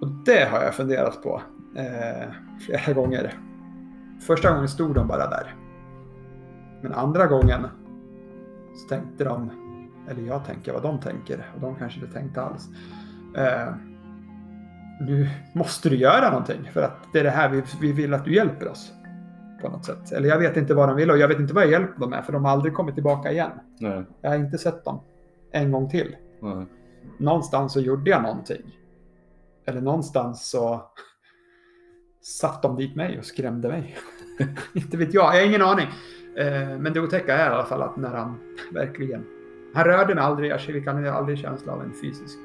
Och 0.00 0.08
det 0.08 0.48
har 0.50 0.62
jag 0.62 0.74
funderat 0.74 1.22
på 1.22 1.42
eh, 1.76 2.28
flera 2.60 2.92
gånger. 2.92 3.38
Första 4.20 4.52
gången 4.52 4.68
stod 4.68 4.94
de 4.94 5.08
bara 5.08 5.30
där. 5.30 5.54
Men 6.82 6.92
andra 6.92 7.26
gången 7.26 7.66
så 8.74 8.88
tänkte 8.88 9.24
de, 9.24 9.50
eller 10.08 10.22
jag 10.22 10.44
tänker 10.44 10.72
vad 10.72 10.82
de 10.82 11.00
tänker 11.00 11.46
och 11.54 11.60
de 11.60 11.76
kanske 11.76 12.00
inte 12.00 12.12
tänkte 12.12 12.42
alls. 12.42 12.68
Eh, 13.36 13.74
nu 15.00 15.28
måste 15.54 15.88
du 15.88 15.96
göra 15.96 16.30
någonting 16.30 16.70
för 16.72 16.82
att 16.82 16.96
det 17.12 17.20
är 17.20 17.24
det 17.24 17.30
här 17.30 17.48
vi, 17.48 17.62
vi 17.80 17.92
vill 17.92 18.14
att 18.14 18.24
du 18.24 18.34
hjälper 18.34 18.68
oss. 18.68 18.92
På 19.62 19.68
något 19.68 19.84
sätt. 19.84 20.12
Eller 20.12 20.28
jag 20.28 20.38
vet 20.38 20.56
inte 20.56 20.74
vad 20.74 20.88
de 20.88 20.96
vill 20.96 21.10
och 21.10 21.18
jag 21.18 21.28
vet 21.28 21.38
inte 21.38 21.54
vad 21.54 21.64
jag 21.64 21.70
hjälper 21.70 22.00
dem 22.00 22.10
med 22.10 22.24
för 22.24 22.32
de 22.32 22.44
har 22.44 22.52
aldrig 22.52 22.74
kommit 22.74 22.94
tillbaka 22.94 23.32
igen. 23.32 23.50
Nej. 23.78 24.04
Jag 24.20 24.30
har 24.30 24.36
inte 24.36 24.58
sett 24.58 24.84
dem 24.84 25.00
en 25.52 25.72
gång 25.72 25.90
till. 25.90 26.16
Nej. 26.40 26.66
Någonstans 27.18 27.72
så 27.72 27.80
gjorde 27.80 28.10
jag 28.10 28.22
någonting. 28.22 28.78
Eller 29.66 29.80
någonstans 29.80 30.50
så 30.50 30.82
satt 32.40 32.62
de 32.62 32.76
dit 32.76 32.96
mig 32.96 33.18
och 33.18 33.24
skrämde 33.24 33.68
mig. 33.68 33.96
inte 34.74 34.96
vet 34.96 35.14
jag, 35.14 35.34
jag 35.34 35.40
har 35.40 35.46
ingen 35.46 35.62
aning. 35.62 35.86
Eh, 36.36 36.78
men 36.78 36.92
det 36.92 37.00
otäcka 37.00 37.36
är 37.36 37.50
i 37.50 37.54
alla 37.54 37.64
fall 37.64 37.82
att 37.82 37.96
när 37.96 38.14
han 38.14 38.38
verkligen... 38.72 39.24
Han 39.74 39.84
rörde 39.84 40.14
mig 40.14 40.24
aldrig, 40.24 40.50
jag 40.50 40.60
fick 40.60 40.86
aldrig 40.86 41.38
känsla 41.38 41.72
av 41.72 41.82
en 41.82 41.92
fysisk 42.02 42.38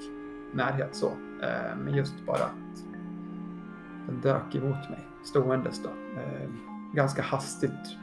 närhet 0.54 0.96
så. 0.96 1.08
Eh, 1.44 1.78
men 1.84 1.96
just 1.96 2.26
bara 2.26 2.44
att 2.44 2.84
den 4.08 4.22
dök 4.22 4.56
emot 4.56 4.90
mig 4.90 5.08
ståendes 5.24 5.84
då. 5.84 5.90
Ganska 6.94 7.22
hastigt 7.22 7.98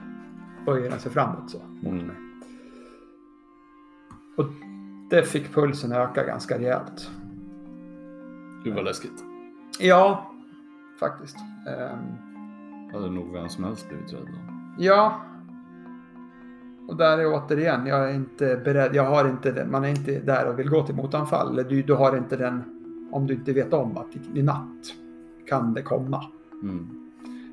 böjer 0.67 0.91
den 0.91 0.99
sig 0.99 1.13
framåt 1.13 1.51
så. 1.51 1.59
Mot 1.59 1.93
Mm. 1.93 2.07
mig. 2.07 2.17
Och 4.37 4.47
det 5.11 5.23
fick 5.23 5.55
pulsen 5.55 5.93
öka 5.93 6.25
ganska 6.27 6.59
rejält. 6.59 7.11
Gud 8.65 8.75
vad 8.75 8.85
läskigt. 8.85 9.25
Ja, 9.81 10.31
faktiskt. 11.01 11.37
Ehm, 11.69 12.93
Hade 12.93 13.11
nog 13.11 13.33
vem 13.33 13.49
som 13.49 13.65
helst 13.65 13.89
blivit 13.89 14.13
rädd 14.13 14.21
då. 14.27 14.39
Ja. 14.79 15.21
Och 16.89 16.97
där 16.97 17.19
är 17.19 17.27
återigen, 17.27 17.87
jag 17.87 18.11
är 18.11 18.15
inte 18.15 18.61
beredd, 18.65 18.95
jag 18.95 19.05
har 19.05 19.29
inte 19.29 19.53
den, 19.53 19.71
man 19.71 19.85
är 19.85 19.89
inte 19.89 20.21
där 20.21 20.47
och 20.49 20.59
vill 20.59 20.69
gå 20.71 20.87
till 20.87 20.95
motanfall. 20.95 21.57
Du, 21.69 21.83
du 21.83 21.95
har 21.95 22.17
inte 22.17 22.37
den, 22.37 22.63
om 23.13 23.27
du 23.27 23.35
inte 23.35 23.53
vet 23.53 23.73
om 23.73 23.97
att 23.97 24.17
i, 24.17 24.39
i 24.39 24.43
natt 24.43 24.95
kan 25.47 25.75
det 25.75 25.83
komma. 25.83 26.25
Mm. 26.63 27.04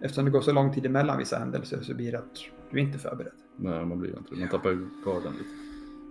Eftersom 0.04 0.26
det 0.26 0.32
går 0.32 0.42
så 0.42 0.52
lång 0.52 0.74
tid 0.74 0.86
emellan 0.86 1.18
vissa 1.18 1.38
händelser 1.38 1.80
så 1.82 1.94
blir 1.96 2.12
det 2.12 2.18
att 2.18 2.26
du 2.72 2.78
är 2.78 2.82
inte 2.84 3.00
förberedd. 3.00 3.32
Nej, 3.58 3.86
man 3.86 4.00
blir 4.00 4.18
inte 4.18 4.30
det. 4.36 4.40
Man 4.40 4.50
tappar 4.50 4.70
ju 4.70 4.88
garden 5.06 5.32
lite. 5.32 5.50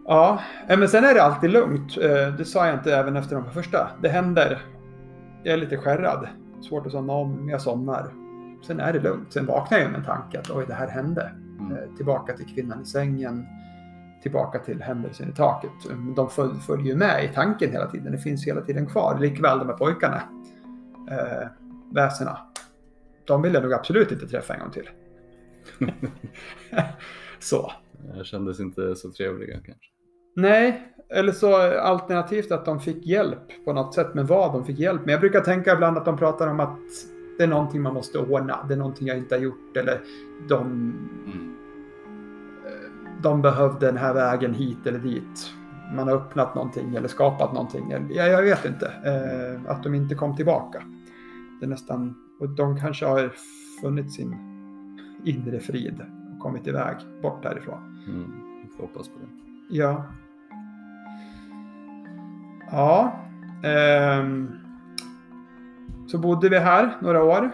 Ja, 0.06 0.40
eh, 0.68 0.78
men 0.78 0.88
sen 0.88 1.04
är 1.04 1.14
det 1.14 1.22
alltid 1.22 1.50
lugnt. 1.50 1.96
Eh, 1.96 2.34
Det 2.38 2.44
sa 2.44 2.66
jag 2.66 2.74
inte 2.74 2.96
även 2.96 3.16
efter 3.16 3.36
de 3.36 3.50
första. 3.50 3.90
Det 4.02 4.08
händer. 4.08 4.62
Jag 5.42 5.52
är 5.54 5.56
lite 5.58 5.76
skärrad. 5.76 6.28
Svårt 6.68 6.86
att 6.86 6.92
somna 6.92 7.12
om, 7.12 7.48
jag 7.48 7.60
somnar. 7.62 8.06
Sen 8.66 8.80
är 8.80 8.92
det 8.92 9.00
lugnt. 9.00 9.32
Sen 9.32 9.46
vaknar 9.46 9.78
jag 9.78 9.90
med 9.90 9.98
en 10.00 10.06
tanke 10.06 10.38
att 10.40 10.50
oj, 10.50 10.64
det 10.68 10.74
här 10.74 10.88
hände. 10.88 11.32
Mm. 11.60 11.72
Eh, 11.72 11.78
Tillbaka 11.96 12.32
till 12.36 12.46
kvinnan 12.46 12.82
i 12.82 12.84
sängen. 12.86 13.46
Tillbaka 14.22 14.58
till 14.58 14.82
händelsen 14.82 15.28
i 15.28 15.32
taket. 15.32 15.70
Men 15.88 16.14
De 16.14 16.30
föl- 16.30 16.54
följer 16.54 16.86
ju 16.86 16.96
med 16.96 17.24
i 17.24 17.28
tanken 17.34 17.72
hela 17.72 17.86
tiden. 17.86 18.12
Det 18.12 18.18
finns 18.18 18.46
hela 18.46 18.60
tiden 18.60 18.86
kvar. 18.86 19.18
Likväl 19.20 19.58
de 19.58 19.68
här 19.68 19.76
pojkarna. 19.76 20.22
Eh, 21.10 21.48
väsena. 21.94 22.38
De 23.24 23.42
vill 23.42 23.54
jag 23.54 23.62
nog 23.62 23.72
absolut 23.72 24.12
inte 24.12 24.26
träffa 24.28 24.54
en 24.54 24.60
gång 24.60 24.70
till. 24.70 24.88
så. 27.38 27.72
Jag 28.16 28.26
kändes 28.26 28.60
inte 28.60 28.96
så 28.96 29.10
trevliga 29.10 29.54
kanske. 29.54 29.84
Nej, 30.36 30.92
eller 31.08 31.32
så 31.32 31.56
alternativt 31.80 32.52
att 32.52 32.64
de 32.64 32.80
fick 32.80 33.06
hjälp 33.06 33.64
på 33.64 33.72
något 33.72 33.94
sätt 33.94 34.14
med 34.14 34.26
vad 34.26 34.52
de 34.52 34.64
fick 34.64 34.78
hjälp 34.78 35.06
med. 35.06 35.12
Jag 35.12 35.20
brukar 35.20 35.40
tänka 35.40 35.72
ibland 35.72 35.98
att 35.98 36.04
de 36.04 36.16
pratar 36.16 36.48
om 36.48 36.60
att 36.60 36.78
det 37.38 37.44
är 37.44 37.48
någonting 37.48 37.82
man 37.82 37.94
måste 37.94 38.18
ordna, 38.18 38.64
det 38.68 38.74
är 38.74 38.78
någonting 38.78 39.06
jag 39.08 39.18
inte 39.18 39.34
har 39.34 39.42
gjort 39.42 39.76
eller 39.76 40.00
de, 40.48 40.60
Mm. 41.26 41.56
de 43.22 43.42
behövde 43.42 43.86
den 43.86 43.96
här 43.96 44.14
vägen 44.14 44.54
hit 44.54 44.86
eller 44.86 44.98
dit. 44.98 45.50
Man 45.94 46.08
har 46.08 46.14
öppnat 46.16 46.54
någonting 46.54 46.96
eller 46.96 47.08
skapat 47.08 47.52
någonting. 47.52 47.90
eller- 47.92 48.06
Ja, 48.10 48.26
jag 48.26 48.42
vet 48.42 48.64
inte. 48.64 48.86
Eh, 48.86 49.70
att 49.72 49.82
de 49.82 49.94
inte 49.94 50.14
kom 50.14 50.36
tillbaka. 50.36 50.82
Det 51.60 51.66
är 51.66 51.68
nästan, 51.68 52.14
och 52.38 52.48
de 52.48 52.80
kanske 52.80 53.06
har 53.06 53.32
funnit 53.80 54.12
sin 54.12 54.36
inre 55.24 55.60
frid 55.60 56.00
och 56.34 56.42
kommit 56.42 56.66
iväg 56.66 56.96
bort 57.22 57.42
därifrån. 57.42 58.04
Mm. 58.08 58.32
Vi 58.62 58.68
får 58.76 58.82
hoppas 58.82 59.08
på 59.08 59.14
det. 59.18 59.26
Ja. 59.76 60.04
Ja. 62.70 63.12
ehm, 63.62 64.48
så 66.06 66.18
bodde 66.18 66.48
vi 66.48 66.58
här 66.58 66.96
några 67.00 67.24
år. 67.24 67.50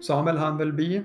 Samuel 0.00 0.38
hann 0.38 0.56
väl 0.56 0.72
bli 0.72 1.02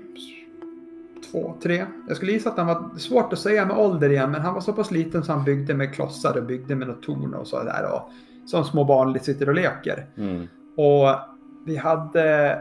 två, 1.32 1.56
tre. 1.64 1.86
Jag 2.08 2.18
skulle 2.18 2.32
gissa 2.32 2.50
att 2.50 2.58
han 2.58 2.68
var 2.68 2.98
svårt 2.98 3.34
att 3.34 3.40
säga 3.40 3.66
med 3.66 3.78
ålder 3.78 4.10
igen, 4.10 4.32
men 4.32 4.42
han 4.42 4.54
var 4.54 4.62
så 4.62 4.74
pass 4.74 4.92
liten 4.92 5.24
så 5.24 5.32
han 5.32 5.44
byggde 5.44 5.74
med 5.74 5.94
klossar 5.94 6.38
och 6.38 6.46
byggde 6.46 6.76
med 6.76 6.88
något 6.88 7.04
torn 7.04 7.34
och 7.34 7.48
så 7.48 7.64
där. 7.64 7.94
Och, 7.94 8.12
som 8.46 8.64
små 8.64 8.84
barn 8.86 9.20
sitter 9.20 9.50
och 9.50 9.56
leker. 9.56 10.06
Mm. 10.18 10.48
Och 10.76 11.16
vi 11.66 11.78
hade... 11.78 12.60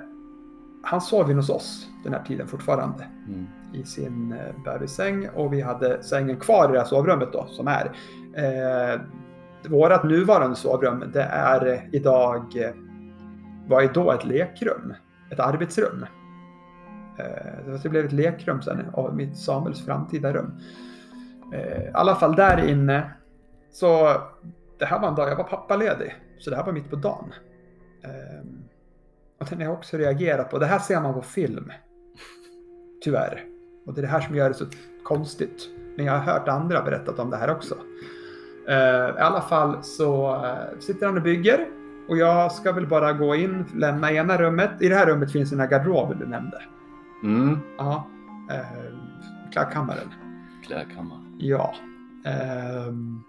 Han 0.82 1.00
sov 1.00 1.28
ju 1.28 1.36
hos 1.36 1.50
oss 1.50 1.88
den 2.04 2.12
här 2.12 2.22
tiden 2.22 2.46
fortfarande 2.46 3.04
Mm. 3.28 3.46
i 3.72 3.84
sin 3.84 4.32
eh, 4.32 4.62
bebissäng 4.64 5.28
och 5.28 5.52
vi 5.52 5.60
hade 5.60 6.02
sängen 6.02 6.36
kvar 6.36 6.68
i 6.68 6.72
det 6.72 6.78
här 6.78 6.86
sovrummet 6.86 7.32
då 7.32 7.46
som 7.46 7.68
är. 7.68 7.92
Eh, 8.34 9.00
vårat 9.70 10.04
nuvarande 10.04 10.56
sovrum 10.56 11.04
det 11.12 11.22
är 11.22 11.88
idag, 11.92 12.56
eh, 12.56 12.70
var 13.66 13.80
ju 13.80 13.88
då 13.88 14.12
ett 14.12 14.24
lekrum, 14.24 14.94
ett 15.30 15.40
arbetsrum. 15.40 16.06
Eh, 17.18 17.78
det 17.82 17.88
blev 17.88 18.04
ett 18.04 18.12
lekrum 18.12 18.62
sen 18.62 18.86
av 18.92 19.16
mitt 19.16 19.36
Samuels 19.36 19.84
framtida 19.84 20.32
rum. 20.32 20.52
Eh, 21.52 21.82
I 21.82 21.90
alla 21.94 22.14
fall 22.14 22.34
där 22.34 22.68
inne 22.68 23.10
så 23.72 24.12
det 24.78 24.84
här 24.84 25.00
var 25.00 25.08
en 25.08 25.14
dag 25.14 25.30
jag 25.30 25.36
var 25.36 25.44
pappaledig 25.44 26.14
så 26.38 26.50
det 26.50 26.56
här 26.56 26.64
var 26.64 26.72
mitt 26.72 26.90
på 26.90 26.96
dagen. 26.96 27.34
Eh, 28.04 28.44
och 29.40 29.46
den 29.50 29.58
har 29.58 29.64
jag 29.64 29.72
också 29.74 29.96
reagerat 29.96 30.50
på. 30.50 30.58
Det 30.58 30.66
här 30.66 30.78
ser 30.78 31.00
man 31.00 31.14
på 31.14 31.22
film. 31.22 31.72
Tyvärr. 33.04 33.44
Och 33.86 33.94
det 33.94 34.00
är 34.00 34.02
det 34.02 34.08
här 34.08 34.20
som 34.20 34.36
gör 34.36 34.48
det 34.48 34.54
så 34.54 34.64
konstigt. 35.02 35.68
Men 35.96 36.06
jag 36.06 36.12
har 36.12 36.32
hört 36.32 36.48
andra 36.48 36.82
berättat 36.82 37.18
om 37.18 37.30
det 37.30 37.36
här 37.36 37.50
också. 37.50 37.74
Eh, 38.68 39.16
I 39.16 39.20
alla 39.20 39.40
fall 39.40 39.82
så 39.84 40.34
eh, 40.44 40.78
sitter 40.80 41.06
han 41.06 41.16
och 41.16 41.22
bygger. 41.22 41.66
Och 42.08 42.16
jag 42.16 42.52
ska 42.52 42.72
väl 42.72 42.86
bara 42.86 43.12
gå 43.12 43.34
in, 43.34 43.64
lämna 43.74 44.12
ena 44.12 44.38
rummet. 44.38 44.70
I 44.80 44.88
det 44.88 44.94
här 44.94 45.06
rummet 45.06 45.32
finns 45.32 45.50
den 45.50 45.60
här 45.60 45.66
garderoben 45.68 46.18
du 46.18 46.26
nämnde. 46.26 46.62
Mm. 47.24 47.58
Ja. 47.78 48.06
Eh, 48.50 48.94
klädkammaren. 49.52 50.08
Klädkammare. 50.66 51.18
Ja. 51.38 51.74
Ehm, 52.24 53.22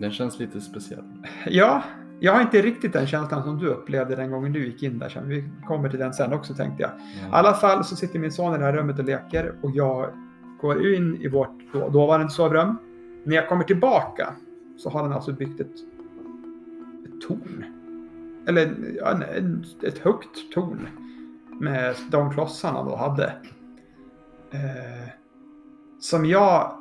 Den 0.00 0.10
känns 0.10 0.38
lite 0.38 0.60
speciell. 0.60 1.04
Ja, 1.46 1.82
jag 2.22 2.32
har 2.32 2.40
inte 2.40 2.62
riktigt 2.62 2.92
den 2.92 3.06
känslan 3.06 3.42
som 3.42 3.58
du 3.58 3.66
upplevde 3.68 4.16
den 4.16 4.30
gången 4.30 4.52
du 4.52 4.66
gick 4.66 4.82
in 4.82 4.98
där. 4.98 5.22
Vi 5.24 5.44
kommer 5.66 5.88
till 5.88 5.98
den 5.98 6.12
sen 6.14 6.32
också 6.32 6.54
tänkte 6.54 6.82
jag. 6.82 6.90
I 6.90 7.32
alla 7.32 7.54
fall 7.54 7.84
så 7.84 7.96
sitter 7.96 8.18
min 8.18 8.32
son 8.32 8.54
i 8.54 8.58
det 8.58 8.64
här 8.64 8.72
rummet 8.72 8.98
och 8.98 9.04
leker 9.04 9.54
och 9.62 9.70
jag 9.74 10.10
går 10.60 10.94
in 10.94 11.16
i 11.22 11.28
vårt 11.28 11.58
då, 11.72 11.88
dåvarande 11.88 12.30
sovrum. 12.30 12.76
När 13.24 13.36
jag 13.36 13.48
kommer 13.48 13.64
tillbaka 13.64 14.34
så 14.78 14.90
har 14.90 15.02
han 15.02 15.12
alltså 15.12 15.32
byggt 15.32 15.60
ett, 15.60 15.66
ett 17.06 17.20
torn. 17.28 17.64
Eller 18.48 18.62
en- 19.38 19.64
ett 19.82 19.98
högt 19.98 20.52
torn 20.54 20.88
med 21.60 21.94
de 22.10 22.32
klossarna 22.32 22.82
då 22.84 22.96
hade. 22.96 23.24
Eh, 24.50 25.08
som 26.00 26.26
jag... 26.26 26.78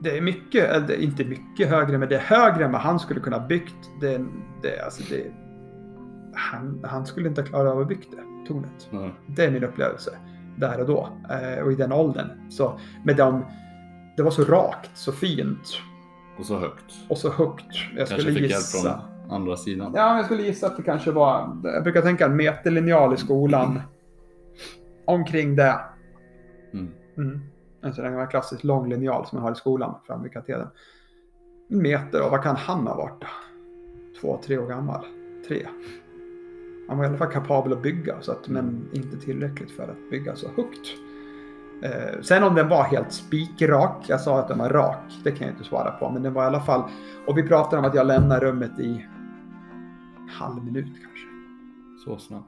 Det 0.00 0.16
är 0.18 0.20
mycket, 0.20 0.64
eller 0.70 1.00
inte 1.00 1.24
mycket 1.24 1.68
högre, 1.68 1.98
men 1.98 2.08
det 2.08 2.16
är 2.16 2.20
högre 2.20 2.64
än 2.64 2.72
vad 2.72 2.80
han 2.80 2.98
skulle 3.00 3.20
kunna 3.20 3.38
ha 3.38 3.46
byggt. 3.46 3.90
Det, 4.00 4.20
det, 4.62 4.84
alltså 4.84 5.02
det, 5.10 5.22
han, 6.34 6.84
han 6.84 7.06
skulle 7.06 7.28
inte 7.28 7.42
klara 7.42 7.70
av 7.72 7.80
att 7.80 7.88
bygga 7.88 8.02
det, 8.10 8.48
tornet. 8.48 8.88
Mm. 8.92 9.10
Det 9.26 9.44
är 9.44 9.50
min 9.50 9.64
upplevelse 9.64 10.10
där 10.56 10.80
och 10.80 10.86
då 10.86 11.08
eh, 11.30 11.64
och 11.64 11.72
i 11.72 11.74
den 11.74 11.92
åldern. 11.92 12.50
Så 12.50 12.80
med 13.04 13.16
dem, 13.16 13.44
det 14.16 14.22
var 14.22 14.30
så 14.30 14.44
rakt, 14.44 14.90
så 14.94 15.12
fint 15.12 15.78
Och 16.38 16.46
så 16.46 16.58
högt. 16.58 16.94
och 17.08 17.18
så 17.18 17.30
högt. 17.30 17.66
Jag 17.96 18.08
Kanske 18.08 18.14
skulle 18.20 18.32
fick 18.32 18.40
hjälp 18.50 18.52
gissa. 18.52 19.00
från 19.24 19.30
andra 19.32 19.56
sidan. 19.56 19.92
Ja, 19.96 20.16
jag 20.16 20.24
skulle 20.24 20.42
gissa 20.42 20.66
att 20.66 20.76
det 20.76 20.82
kanske 20.82 21.10
var, 21.10 21.56
jag 21.64 21.82
brukar 21.82 22.02
tänka 22.02 22.26
en 22.26 22.36
meterlinjal 22.36 23.14
i 23.14 23.16
skolan. 23.16 23.82
Omkring 25.04 25.56
det. 25.56 25.80
Mm. 27.16 27.40
Mm. 27.80 27.88
En 27.88 27.94
sån 27.94 28.04
där 28.04 28.30
klassisk 28.30 28.64
lång 28.64 28.88
linjal 28.88 29.26
som 29.26 29.36
man 29.36 29.44
har 29.44 29.52
i 29.52 29.54
skolan 29.54 29.94
fram 30.06 30.22
vid 30.22 30.32
katedern. 30.32 30.68
En 31.70 31.82
meter 31.82 32.24
och 32.24 32.30
vad 32.30 32.42
kan 32.42 32.56
han 32.56 32.86
ha 32.86 32.94
varit? 32.96 33.20
då? 33.20 33.26
Två, 34.20 34.40
tre 34.44 34.58
år 34.58 34.66
gammal? 34.66 35.04
Tre. 35.48 35.66
Han 36.88 36.98
var 36.98 37.04
i 37.04 37.08
alla 37.08 37.16
fall 37.16 37.32
kapabel 37.32 37.72
att 37.72 37.82
bygga, 37.82 38.20
så 38.20 38.32
att, 38.32 38.48
men 38.48 38.88
inte 38.92 39.16
tillräckligt 39.16 39.70
för 39.70 39.82
att 39.82 40.10
bygga 40.10 40.36
så 40.36 40.48
högt. 40.48 40.88
Eh, 41.82 42.20
sen 42.22 42.44
om 42.44 42.54
den 42.54 42.68
var 42.68 42.82
helt 42.84 43.12
spikrak, 43.12 44.04
jag 44.08 44.20
sa 44.20 44.38
att 44.38 44.48
den 44.48 44.58
var 44.58 44.68
rak, 44.68 45.20
det 45.24 45.30
kan 45.30 45.46
jag 45.46 45.54
inte 45.56 45.68
svara 45.68 45.90
på, 45.90 46.10
men 46.10 46.22
den 46.22 46.32
var 46.32 46.42
i 46.42 46.46
alla 46.46 46.60
fall, 46.60 46.82
och 47.26 47.38
vi 47.38 47.42
pratade 47.42 47.78
om 47.78 47.84
att 47.84 47.94
jag 47.94 48.06
lämnar 48.06 48.40
rummet 48.40 48.78
i 48.78 49.06
en 50.18 50.28
halv 50.28 50.64
minut 50.64 50.86
kanske, 51.02 51.28
Så 52.04 52.18
snabbt. 52.18 52.44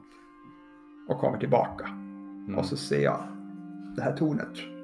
och 1.09 1.19
kommer 1.19 1.37
tillbaka. 1.37 1.85
Mm. 1.87 2.57
Och 2.57 2.65
så 2.65 2.77
ser 2.77 3.03
jag 3.03 3.19
det 3.95 4.01
här 4.01 4.17
tornet. 4.17 4.80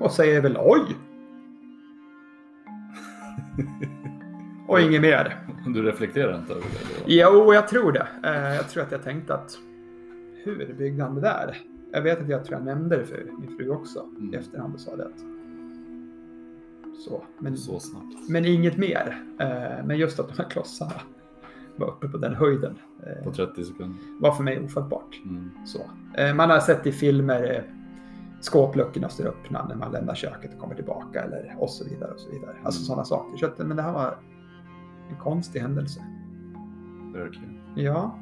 Och 0.00 0.10
säger 0.12 0.40
väl 0.40 0.56
oj! 0.60 0.96
och 4.68 4.80
inget 4.80 5.00
mer. 5.02 5.38
Du 5.66 5.82
reflekterar 5.82 6.38
inte 6.38 6.52
över 6.52 6.62
det? 6.62 7.12
Jo, 7.14 7.54
jag 7.54 7.68
tror 7.68 7.92
det. 7.92 8.06
Eh, 8.24 8.54
Jag 8.54 8.68
tror 8.68 8.82
att 8.82 8.92
jag 8.92 9.02
tänkte 9.02 9.34
att 9.34 9.58
hur 10.44 10.74
byggde 10.78 11.02
han 11.02 11.14
det 11.14 11.20
där? 11.20 11.56
Jag 11.92 12.02
vet 12.02 12.20
att 12.22 12.28
jag 12.28 12.44
tror 12.44 12.58
jag 12.58 12.64
nämnde 12.66 12.96
det 12.96 13.04
för 13.06 13.24
min 13.38 13.56
fru 13.56 13.70
också 13.70 14.00
Mm. 14.18 14.34
i 14.34 14.36
efterhand 14.36 14.74
och 14.74 14.80
sa 14.80 14.96
det. 14.96 15.04
Att... 15.04 15.20
Så, 17.04 17.22
men, 17.38 17.56
Så 17.56 17.80
snabbt. 17.80 18.28
men 18.28 18.44
inget 18.44 18.76
mer. 18.76 19.22
Eh, 19.38 19.86
Men 19.86 19.98
just 19.98 20.20
att 20.20 20.28
de 20.36 20.42
här 20.42 20.50
klossarna 20.50 20.92
var 21.76 21.88
uppe 21.88 22.08
på 22.08 22.16
den 22.18 22.34
höjden 22.34 22.78
eh, 23.06 23.24
På 23.24 23.32
30 23.32 23.64
sekunder. 23.64 23.98
var 24.20 24.32
för 24.32 24.42
mig 24.44 24.60
ofattbart. 24.64 25.20
Mm. 25.24 25.50
Så. 25.66 25.78
Eh, 26.18 26.34
Man 26.34 26.50
har 26.50 26.60
sett 26.60 26.86
i 26.86 26.92
filmer 26.92 27.54
eh, 27.54 27.62
skåpluckorna 28.46 29.08
står 29.08 29.26
öppna 29.26 29.64
när 29.68 29.74
man 29.76 29.92
lämnar 29.92 30.14
köket 30.14 30.54
och 30.54 30.60
kommer 30.60 30.74
tillbaka 30.74 31.22
eller 31.22 31.56
och 31.58 31.70
så 31.70 31.84
vidare 31.84 32.10
och 32.12 32.20
så 32.20 32.30
vidare. 32.30 32.56
Alltså 32.64 32.80
Mm. 32.80 32.86
sådana 32.86 33.04
saker. 33.04 33.36
Så 33.36 33.46
att, 33.46 33.58
men 33.58 33.76
det 33.76 33.82
här 33.82 33.92
var 33.92 34.18
en 35.10 35.16
konstig 35.16 35.60
händelse. 35.60 36.00
Verkligen. 37.14 37.60
Ja. 37.74 38.18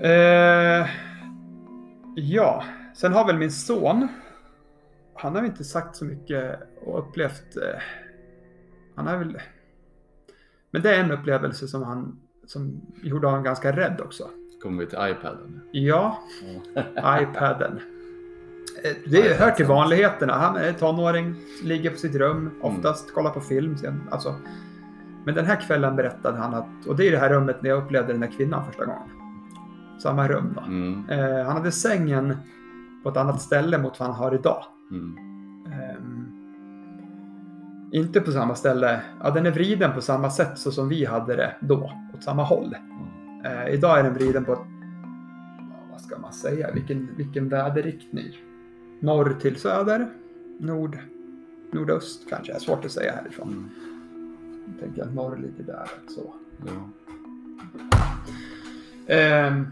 Eh, 0.00 0.86
ja, 2.16 2.64
sen 2.94 3.12
har 3.12 3.26
väl 3.26 3.38
min 3.38 3.50
son 3.50 4.08
han 5.14 5.34
har 5.36 5.44
inte 5.44 5.64
sagt 5.64 5.96
så 5.96 6.04
mycket 6.04 6.60
och 6.84 6.98
upplevt... 6.98 7.56
Eh, 7.56 7.80
han 8.94 9.06
har 9.06 9.16
väl... 9.16 9.38
Men 10.70 10.82
det 10.82 10.96
är 10.96 11.04
en 11.04 11.10
upplevelse 11.10 11.68
som 11.68 11.82
han 11.82 12.20
som 12.46 12.80
gjorde 13.02 13.26
honom 13.26 13.42
ganska 13.44 13.76
rädd 13.76 14.00
också. 14.00 14.30
Kommer 14.62 14.80
vi 14.80 14.86
till 14.86 14.98
iPaden? 15.00 15.60
Ja, 15.72 16.18
iPaden. 17.20 17.80
Eh, 18.84 18.96
Det 19.10 19.38
hör 19.38 19.50
till 19.50 19.66
vanligheterna. 19.66 20.32
Han 20.32 20.56
är 20.56 20.72
tonåring, 20.72 21.34
ligger 21.62 21.90
på 21.90 21.96
sitt 21.96 22.14
rum, 22.14 22.50
oftast 22.62 23.14
kollar 23.14 23.30
på 23.30 23.40
film. 23.40 23.76
Sen, 23.76 24.02
alltså. 24.10 24.34
Men 25.24 25.34
den 25.34 25.44
här 25.46 25.60
kvällen 25.60 25.96
berättade 25.96 26.38
han 26.38 26.54
att, 26.54 26.86
och 26.86 26.96
det 26.96 27.08
är 27.08 27.12
det 27.12 27.18
här 27.18 27.30
rummet 27.30 27.62
när 27.62 27.70
jag 27.70 27.82
upplevde 27.84 28.12
den 28.12 28.20
där 28.20 28.30
kvinnan 28.36 28.64
första 28.66 28.84
gången. 28.84 29.08
Samma 30.02 30.28
rum 30.28 30.52
då. 30.56 30.60
Mm. 30.60 31.04
Eh, 31.10 31.44
han 31.46 31.56
hade 31.56 31.72
sängen 31.72 32.36
på 33.02 33.08
ett 33.08 33.16
annat 33.16 33.40
ställe 33.40 33.78
mot 33.78 34.00
vad 34.00 34.08
han 34.08 34.16
har 34.18 34.34
idag. 34.34 34.64
Mm. 34.90 35.16
Ehm, 35.72 36.26
inte 37.92 38.20
på 38.20 38.30
samma 38.32 38.54
ställe. 38.54 39.00
Ja, 39.22 39.30
den 39.30 39.46
är 39.46 39.50
vriden 39.50 39.92
på 39.94 40.00
samma 40.00 40.30
sätt 40.30 40.58
så 40.58 40.70
som 40.72 40.88
vi 40.88 41.04
hade 41.04 41.36
det 41.36 41.54
då, 41.60 41.92
åt 42.14 42.22
samma 42.22 42.42
håll. 42.42 42.76
Eh, 43.44 43.74
idag 43.74 43.98
är 43.98 44.02
den 44.02 44.14
vriden 44.14 44.44
på, 44.44 44.66
vad 45.90 46.00
ska 46.00 46.18
man 46.18 46.32
säga, 46.32 46.70
vilken, 46.72 47.08
vilken 47.16 47.48
väderriktning? 47.48 48.26
Norr 49.00 49.36
till 49.40 49.56
söder? 49.56 50.08
Nord? 50.58 50.98
Nordöst 51.72 52.28
kanske, 52.28 52.52
är 52.52 52.58
svårt 52.58 52.84
att 52.84 52.92
säga 52.92 53.12
härifrån. 53.12 53.48
Mm. 53.48 53.70
Jag 54.66 54.80
tänker 54.80 55.02
att 55.02 55.14
norr 55.14 55.36
ligger 55.36 55.64
där. 55.64 55.88
Så. 56.08 56.34
Ja. 56.66 56.88
Ehm, 59.14 59.66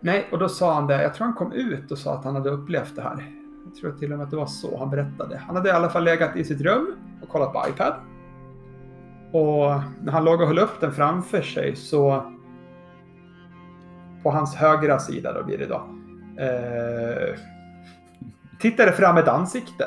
nej, 0.00 0.28
och 0.32 0.38
då 0.38 0.48
sa 0.48 0.74
han 0.74 0.86
det. 0.86 1.02
Jag 1.02 1.14
tror 1.14 1.24
han 1.24 1.34
kom 1.34 1.52
ut 1.52 1.90
och 1.90 1.98
sa 1.98 2.14
att 2.14 2.24
han 2.24 2.34
hade 2.34 2.50
upplevt 2.50 2.96
det 2.96 3.02
här. 3.02 3.32
Jag 3.64 3.74
tror 3.74 3.92
till 3.92 4.12
och 4.12 4.18
med 4.18 4.24
att 4.24 4.30
det 4.30 4.36
var 4.36 4.46
så 4.46 4.78
han 4.78 4.90
berättade. 4.90 5.36
Han 5.46 5.56
hade 5.56 5.68
i 5.68 5.72
alla 5.72 5.90
fall 5.90 6.04
legat 6.04 6.36
i 6.36 6.44
sitt 6.44 6.60
rum 6.60 6.94
och 7.22 7.28
kollat 7.28 7.52
på 7.52 7.64
iPad. 7.68 7.94
Och 9.32 9.80
när 10.02 10.12
han 10.12 10.24
låg 10.24 10.40
och 10.40 10.46
höll 10.46 10.58
upp 10.58 10.80
den 10.80 10.92
framför 10.92 11.42
sig 11.42 11.76
så 11.76 12.32
på 14.22 14.30
hans 14.30 14.54
högra 14.54 14.98
sida 14.98 15.32
då 15.32 15.44
blir 15.44 15.58
det 15.58 15.66
då. 15.66 15.88
Eh, 16.42 17.38
tittade 18.60 18.92
fram 18.92 19.16
ett 19.16 19.28
ansikte. 19.28 19.84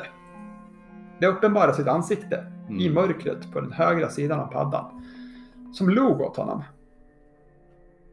Det 1.20 1.26
uppenbarar 1.26 1.72
sitt 1.72 1.88
ansikte 1.88 2.46
Mm. 2.68 2.80
i 2.80 2.90
mörkret 2.90 3.52
på 3.52 3.60
den 3.60 3.72
högra 3.72 4.08
sidan 4.08 4.40
av 4.40 4.46
paddan. 4.46 5.04
Som 5.72 5.90
log 5.90 6.20
åt 6.20 6.36
honom. 6.36 6.62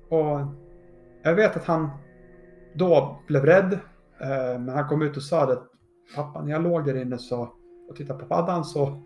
Och 0.10 0.40
jag 1.24 1.36
vet 1.36 1.56
att 1.58 1.66
han 1.66 1.90
då 2.74 3.20
blev 3.28 3.46
rädd. 3.46 3.74
Eh, 4.22 4.60
men 4.60 4.70
han 4.70 4.88
kom 4.88 5.02
ut 5.02 5.18
och 5.18 5.24
sa 5.24 5.46
det. 5.46 5.60
Pappa, 6.16 6.42
när 6.42 6.52
jag 6.52 6.64
låg 6.64 6.86
där 6.86 7.02
inne 7.02 7.18
så, 7.18 7.50
och 7.90 7.96
tittade 7.96 8.20
på 8.20 8.26
paddan 8.26 8.66
så 8.66 9.04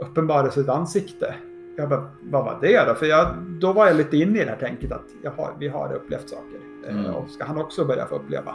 uppenbarades 0.00 0.56
ett 0.56 0.68
ansikte. 0.68 1.34
Jag 1.76 1.88
bara, 1.88 2.08
vad 2.22 2.44
var 2.44 2.58
det 2.60 2.84
då? 2.88 2.94
För 2.94 3.06
jag, 3.06 3.26
då 3.60 3.72
var 3.72 3.86
jag 3.86 3.96
lite 3.96 4.16
inne 4.16 4.38
i 4.40 4.44
det 4.44 4.50
här 4.50 4.56
tänket 4.58 4.92
att 4.92 5.04
jag 5.22 5.30
har, 5.30 5.52
vi 5.58 5.68
har 5.68 5.92
upplevt 5.92 6.28
saker. 6.28 6.60
Eh, 6.88 6.98
Mm. 6.98 7.14
och 7.14 7.30
ska 7.30 7.44
han 7.44 7.58
också 7.58 7.84
börja 7.84 8.06
få 8.06 8.14
uppleva? 8.14 8.54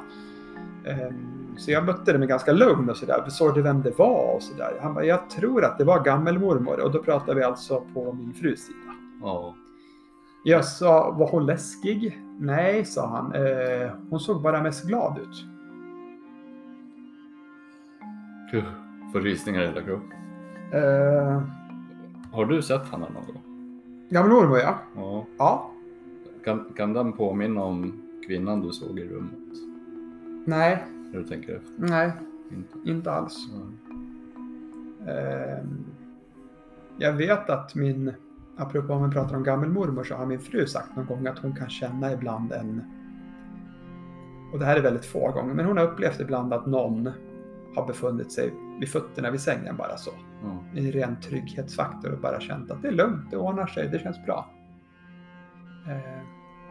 Eh, 0.85 0.97
så 1.57 1.71
jag 1.71 1.85
mötte 1.85 2.11
det 2.13 2.19
med 2.19 2.27
ganska 2.27 2.51
lugn 2.51 2.89
och 2.89 2.97
sådär. 2.97 3.23
Såg 3.29 3.53
du 3.55 3.61
vem 3.61 3.81
det 3.81 3.97
var 3.99 4.35
och 4.35 4.43
sådär? 4.43 4.79
Han 4.81 4.93
bara, 4.93 5.05
jag 5.05 5.29
tror 5.29 5.63
att 5.65 5.77
det 5.77 5.83
var 5.83 6.03
gammelmormor. 6.03 6.79
Och 6.79 6.91
då 6.91 7.03
pratar 7.03 7.35
vi 7.35 7.43
alltså 7.43 7.83
på 7.93 8.13
min 8.13 8.33
frus 8.33 8.59
sida. 8.65 8.77
Ja. 9.21 9.55
Jag 10.43 10.65
sa, 10.65 11.11
var 11.11 11.27
hon 11.31 11.45
läskig? 11.45 12.21
Nej, 12.39 12.85
sa 12.85 13.07
han. 13.07 13.33
Eh, 13.33 13.91
hon 14.09 14.19
såg 14.19 14.41
bara 14.41 14.63
mest 14.63 14.87
glad 14.87 15.17
ut. 15.19 15.45
Får 19.13 19.19
rysningar 19.19 19.61
i 19.61 19.67
hela 19.67 19.81
kroppen. 19.81 20.17
Har 22.31 22.45
du 22.45 22.61
sett 22.61 22.87
henne 22.87 23.05
någon 23.13 23.25
gång? 23.25 23.41
gammelmormor, 24.09 24.57
ja. 24.59 24.75
Ja. 24.95 25.25
Ja. 25.37 25.71
Kan, 26.45 26.65
kan 26.75 26.93
den 26.93 27.13
påminna 27.13 27.63
om 27.63 28.01
kvinnan 28.27 28.61
du 28.61 28.71
såg 28.71 28.99
i 28.99 29.07
rummet? 29.07 29.33
Nej, 30.45 30.83
När 31.11 31.19
du 31.19 31.27
tänker 31.27 31.55
efter? 31.55 31.71
nej, 31.77 32.11
Inte. 32.51 32.89
inte 32.89 33.11
alls. 33.11 33.47
Ja. 33.51 35.11
Eh, 35.11 35.63
jag 36.97 37.13
vet 37.13 37.49
att 37.49 37.75
min, 37.75 38.13
apropå 38.57 38.93
om 38.93 39.03
vi 39.09 39.11
pratar 39.15 39.35
om 39.35 39.43
gammelmormor, 39.43 40.03
så 40.03 40.15
har 40.15 40.25
min 40.25 40.39
fru 40.39 40.65
sagt 40.67 40.95
någon 40.95 41.05
gång 41.05 41.27
att 41.27 41.39
hon 41.39 41.55
kan 41.55 41.69
känna 41.69 42.13
ibland 42.13 42.51
en, 42.51 42.81
och 44.53 44.59
det 44.59 44.65
här 44.65 44.77
är 44.77 44.81
väldigt 44.81 45.05
få 45.05 45.31
gånger, 45.31 45.53
men 45.53 45.65
hon 45.65 45.77
har 45.77 45.85
upplevt 45.87 46.19
ibland 46.19 46.53
att 46.53 46.65
någon 46.65 47.09
har 47.75 47.87
befunnit 47.87 48.31
sig 48.31 48.53
vid 48.79 48.89
fötterna 48.89 49.31
vid 49.31 49.41
sängen 49.41 49.77
bara 49.77 49.97
så. 49.97 50.11
Ja. 50.43 50.63
En 50.75 50.91
ren 50.91 51.21
trygghetsfaktor 51.21 52.11
och 52.11 52.19
bara 52.19 52.39
känt 52.39 52.71
att 52.71 52.81
det 52.81 52.87
är 52.87 52.91
lugnt, 52.91 53.31
det 53.31 53.37
ordnar 53.37 53.67
sig, 53.67 53.87
det 53.87 53.99
känns 53.99 54.25
bra. 54.25 54.49
Eh, 55.87 56.21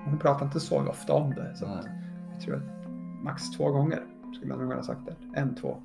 hon 0.04 0.18
pratar 0.18 0.46
inte 0.46 0.60
så 0.60 0.88
ofta 0.88 1.12
om 1.12 1.34
det, 1.34 1.56
så 1.56 1.66
att 1.66 1.86
jag 2.32 2.40
tror 2.40 2.56
att 2.56 2.90
max 3.22 3.50
två 3.50 3.70
gånger 3.70 4.02
skulle 4.34 4.54
man 4.54 4.68
nog 4.68 4.72
ha 4.72 4.82
sagt 4.82 5.00
det. 5.06 5.40
En, 5.40 5.54
två. 5.54 5.82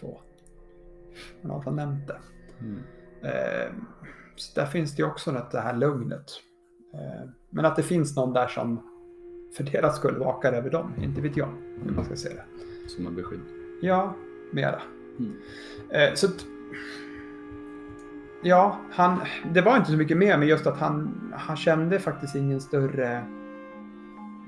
Två. 0.00 0.20
Man 1.42 1.50
har 1.50 1.50
i 1.50 1.54
alla 1.54 1.64
fall 1.64 1.74
nämnt 1.74 2.06
det. 2.06 2.18
Mm. 2.60 2.78
Eh, 3.22 3.72
så 4.36 4.60
där 4.60 4.66
finns 4.66 4.96
det 4.96 5.02
ju 5.02 5.08
också 5.08 5.32
något, 5.32 5.50
det 5.50 5.60
här 5.60 5.76
lugnet. 5.76 6.30
Eh, 6.94 7.28
men 7.50 7.64
att 7.64 7.76
det 7.76 7.82
finns 7.82 8.16
någon 8.16 8.32
där 8.32 8.48
som 8.48 8.80
för 9.56 9.64
deras 9.64 9.96
skull 9.96 10.18
vakar 10.18 10.52
över 10.52 10.70
dem, 10.70 10.94
inte 11.02 11.20
vet 11.20 11.36
jag 11.36 11.48
hur 11.82 11.92
man 11.92 12.04
ska 12.04 12.16
se 12.16 12.28
det. 12.28 12.44
Som 12.88 13.06
en 13.06 13.14
beskydd. 13.14 13.57
Ja, 13.80 14.14
mera. 14.50 14.80
Mm. 15.18 15.32
Eh, 15.90 16.14
så 16.14 16.26
ja, 18.42 18.78
han, 18.90 19.18
det 19.52 19.60
var 19.60 19.76
inte 19.76 19.90
så 19.90 19.96
mycket 19.96 20.16
mer, 20.16 20.38
men 20.38 20.48
just 20.48 20.66
att 20.66 20.78
han, 20.78 21.10
han 21.36 21.56
kände 21.56 21.98
faktiskt 21.98 22.34
ingen 22.36 22.60
större 22.60 23.22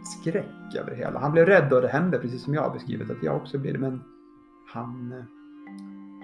skräck 0.05 0.75
över 0.79 0.90
det 0.90 0.97
hela. 0.97 1.21
Han 1.21 1.33
blev 1.33 1.47
rädd 1.47 1.73
och 1.73 1.83
det 1.83 1.88
hände, 1.88 2.19
precis 2.19 2.43
som 2.43 2.55
jag 2.55 2.62
har 2.62 2.71
beskrivit 2.71 3.11
att 3.11 3.23
jag 3.23 3.37
också 3.37 3.59
blir 3.59 3.79
men 3.79 4.03
han 4.73 5.12
eh, 5.12 5.25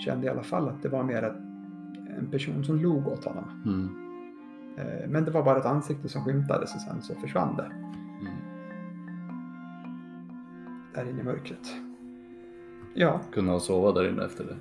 kände 0.04 0.26
i 0.26 0.30
alla 0.30 0.42
fall 0.42 0.68
att 0.68 0.82
det 0.82 0.88
var 0.88 1.02
mer 1.02 1.22
en 2.18 2.30
person 2.30 2.64
som 2.64 2.76
log 2.76 3.06
åt 3.08 3.24
honom. 3.24 3.44
Mm. 3.66 3.88
Eh, 4.78 5.08
men 5.08 5.24
det 5.24 5.30
var 5.30 5.42
bara 5.42 5.58
ett 5.58 5.66
ansikte 5.66 6.08
som 6.08 6.24
skymtades 6.24 6.74
och 6.74 6.80
sen 6.80 7.02
så 7.02 7.14
försvann 7.14 7.56
det 7.56 7.70
Mm. 8.20 8.32
där 10.94 11.10
inne 11.10 11.20
i 11.20 11.24
mörkret. 11.24 11.76
Ja, 12.98 13.20
Kunde 13.32 13.50
han 13.50 13.60
sova 13.60 13.92
där 13.92 14.08
inne 14.08 14.24
efter 14.24 14.44
det? 14.44 14.56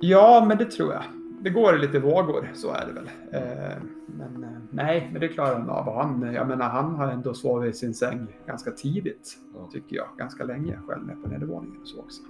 Ja, 0.00 0.44
men 0.48 0.58
det 0.58 0.64
tror 0.70 0.92
jag. 0.92 1.02
Det 1.40 1.50
går 1.50 1.72
lite 1.78 1.98
vågor, 1.98 2.50
så 2.54 2.70
är 2.70 2.86
det 2.86 2.92
väl. 2.92 3.10
Eh, 3.32 3.76
men 4.06 4.44
eh, 4.44 4.50
nej, 4.70 5.08
men 5.12 5.20
det 5.20 5.28
klarar 5.28 5.58
han 5.58 5.70
av. 5.70 5.94
Han, 5.96 6.32
jag 6.34 6.48
menar, 6.48 6.68
han 6.68 6.94
har 6.94 7.08
ändå 7.08 7.34
sovit 7.34 7.74
i 7.74 7.78
sin 7.78 7.94
säng 7.94 8.26
ganska 8.46 8.70
tidigt, 8.70 9.38
Ja. 9.54 9.68
tycker 9.72 9.96
jag. 9.96 10.06
Ganska 10.18 10.44
länge 10.44 10.78
själv 10.86 11.06
med 11.06 11.22
på 11.22 11.28
nedervåningen 11.28 11.80
och 11.80 11.88
så 11.88 12.00
också. 12.00 12.22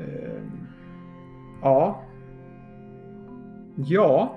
Eh, 0.00 0.42
ja. 1.62 2.02
Ja. 3.76 4.36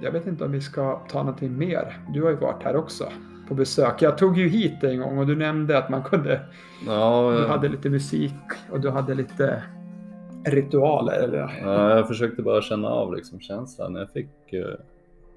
Jag 0.00 0.12
vet 0.12 0.26
inte 0.26 0.44
om 0.44 0.52
vi 0.52 0.60
ska 0.60 0.98
ta 1.08 1.18
någonting 1.18 1.58
mer. 1.58 1.98
Du 2.12 2.22
har 2.22 2.30
ju 2.30 2.36
varit 2.36 2.62
här 2.62 2.76
också 2.76 3.08
på 3.48 3.54
besök. 3.54 4.02
Jag 4.02 4.18
tog 4.18 4.38
ju 4.38 4.48
hit 4.48 4.84
en 4.84 4.98
gång 5.00 5.18
och 5.18 5.26
du 5.26 5.36
nämnde 5.36 5.78
att 5.78 5.90
man 5.90 6.02
kunde 6.02 6.40
Ja, 6.86 7.30
du 7.32 7.38
jag, 7.42 7.48
hade 7.48 7.68
lite 7.68 7.90
musik 7.90 8.34
och 8.70 8.80
du 8.80 8.90
hade 8.90 9.14
lite 9.14 9.62
ritualer. 10.46 11.12
Eller? 11.22 11.60
ja, 11.62 11.96
jag 11.96 12.08
försökte 12.08 12.42
bara 12.42 12.62
känna 12.62 12.88
av 12.88 13.14
liksom 13.16 13.40
känslan. 13.40 13.94
Jag 13.94 14.10
fick... 14.12 14.52
eh, 14.52 14.74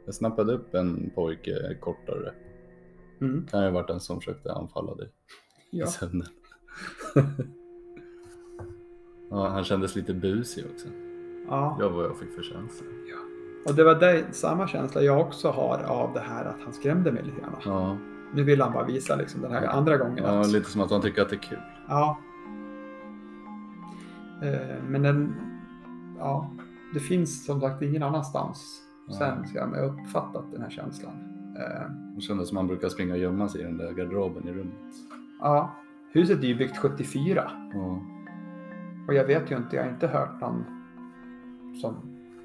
Jag 0.06 0.16
snappade 0.16 0.54
upp 0.54 0.74
en 0.76 1.10
pojke 1.16 1.76
kortare. 1.80 2.32
Mm. 3.22 3.46
Kan 3.52 3.60
ju 3.60 3.66
ha 3.68 3.74
varit 3.74 3.88
den 3.88 4.00
som 4.00 4.20
försökte 4.20 4.54
anfalla 4.54 4.96
dig 4.96 5.08
Ja. 5.72 5.86
i 5.86 5.88
sömnen. 5.88 6.28
ja, 9.30 9.48
han 9.48 9.64
kändes 9.64 9.96
lite 9.96 10.14
busig 10.14 10.66
också. 10.74 10.88
Ja. 11.48 11.78
Ja, 11.80 11.90
vad 11.90 12.06
jag 12.06 12.18
fick 12.20 12.36
för 12.36 12.42
känsla. 12.44 12.88
Och 13.70 13.76
det 13.76 13.84
var 13.84 13.96
det, 13.96 14.26
samma 14.32 14.68
känsla 14.68 15.02
jag 15.02 15.20
också 15.22 15.50
har 15.52 15.84
av 15.84 16.14
det 16.14 16.20
här 16.20 16.46
att 16.46 16.62
han 16.64 16.74
skrämde 16.74 17.12
mig 17.12 17.24
lite 17.24 17.42
grann. 17.42 17.56
Ja, 17.66 17.98
Nu 18.34 18.44
vill 18.44 18.62
han 18.62 18.74
bara 18.74 18.86
visa 18.86 19.16
liksom 19.16 19.42
den 19.42 19.52
här 19.52 19.68
andra 19.68 19.98
gången. 19.98 20.24
ja, 20.24 20.40
att, 20.40 20.52
lite 20.52 20.70
som 20.70 20.82
att 20.82 20.92
han 20.92 21.02
tycker 21.02 21.22
att 21.22 21.30
det 21.30 21.36
är 21.36 21.40
kul. 21.40 21.60
ja. 21.88 22.18
Eh, 24.44 24.84
men 24.88 25.02
den, 25.02 25.36
ja, 26.20 26.52
det 26.94 27.00
finns 27.00 27.46
som 27.46 27.62
sagt 27.62 27.82
ingen 27.82 28.04
annanstans 28.04 28.82
sen 29.18 29.48
som 29.48 29.56
jag 29.58 29.68
har 29.68 29.84
uppfattat 29.86 30.52
den 30.52 30.62
här 30.62 30.70
känslan. 30.70 31.14
Eh, 31.58 31.92
Det 32.16 32.22
kändes 32.22 32.48
som 32.50 32.58
att 32.58 32.62
han 32.62 32.68
brukar 32.68 32.90
springa 32.90 33.14
och 33.14 33.20
gömma 33.20 33.48
sig 33.48 33.62
i 33.62 33.64
den 33.64 33.78
där 33.78 33.92
garderoben 33.92 34.48
i 34.48 34.52
rummet. 34.52 34.94
ja, 35.42 35.72
huset 36.12 36.40
är 36.44 36.48
ju 36.48 36.56
byggt 36.56 36.78
74 36.78 37.52
Ja, 37.74 38.02
och 39.08 39.14
jag 39.14 39.26
vet 39.26 39.52
ju 39.52 39.58
inte, 39.58 39.76
jag 39.76 39.84
har 39.84 39.90
inte 39.90 40.08
hört 40.08 40.42
någon 40.42 40.64
som 41.82 41.96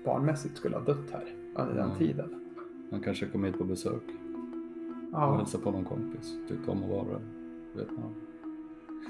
barnmässigt 0.04 0.56
skulle 0.56 0.76
ha 0.76 0.84
dött 0.84 1.10
här 1.12 1.24
under 1.54 1.74
den 1.74 1.84
Mm. 1.86 1.98
tiden. 1.98 2.28
han 2.90 3.00
kanske 3.00 3.26
kom 3.26 3.44
hit 3.44 3.58
på 3.58 3.64
besök 3.64 3.92
och 3.94 5.12
Ja, 5.12 5.36
hälsade 5.36 5.64
på 5.64 5.70
någon 5.70 5.84
kompis. 5.84 6.34
Tyckte 6.48 6.70
om 6.70 6.82
att 6.84 6.90
vara 6.90 7.04
där. 7.04 7.20
Vet 7.76 7.90
man. 7.90 8.14